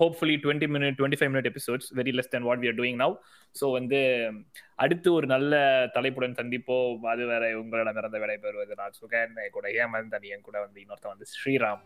hopefully 0.00 0.36
twenty 0.44 0.68
minute 0.74 0.96
twenty 0.98 1.18
five 1.18 1.32
minute 1.32 1.48
episodes 1.50 1.88
very 1.98 2.12
less 2.18 2.32
then 2.32 2.46
what 2.48 2.62
we 2.62 2.68
are 2.70 2.78
doing 2.80 2.98
now 3.02 3.14
so 3.60 3.70
வந்து 3.76 4.00
அடுத்து 4.84 5.08
ஒரு 5.18 5.26
நல்ல 5.34 5.62
தலைப்புடன் 5.96 6.38
சந்திப்போம். 6.40 7.04
அது 7.12 7.24
வேற 7.32 7.52
உங்களிடம் 7.60 8.00
இறந்த 8.02 8.18
விடைபெறுவது 8.24 8.80
நான் 8.82 8.98
சுகன். 9.00 9.36
என் 9.44 9.54
கூட 9.58 9.68
ஹேமந்த் 9.76 10.16
அண்ட் 10.18 10.28
என் 10.34 10.46
கூட 10.48 10.58
வந்து 10.66 10.82
இன்னொருத்தன் 10.84 11.14
வந்து 11.14 11.30
ஸ்ரீராம். 11.34 11.84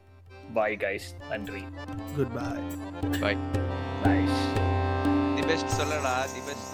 பாய் 0.59 0.81
கைஸ் 0.87 1.11
நன்றி. 1.33 1.63
Good 2.17 2.35
bye 2.39 2.49
bye 3.21 3.21
bye 3.23 3.39
the 3.53 3.88
best 5.49 5.73
சொல்லடா 5.79 6.15
தி 6.33 6.41
பெஸ்ட் 6.49 6.68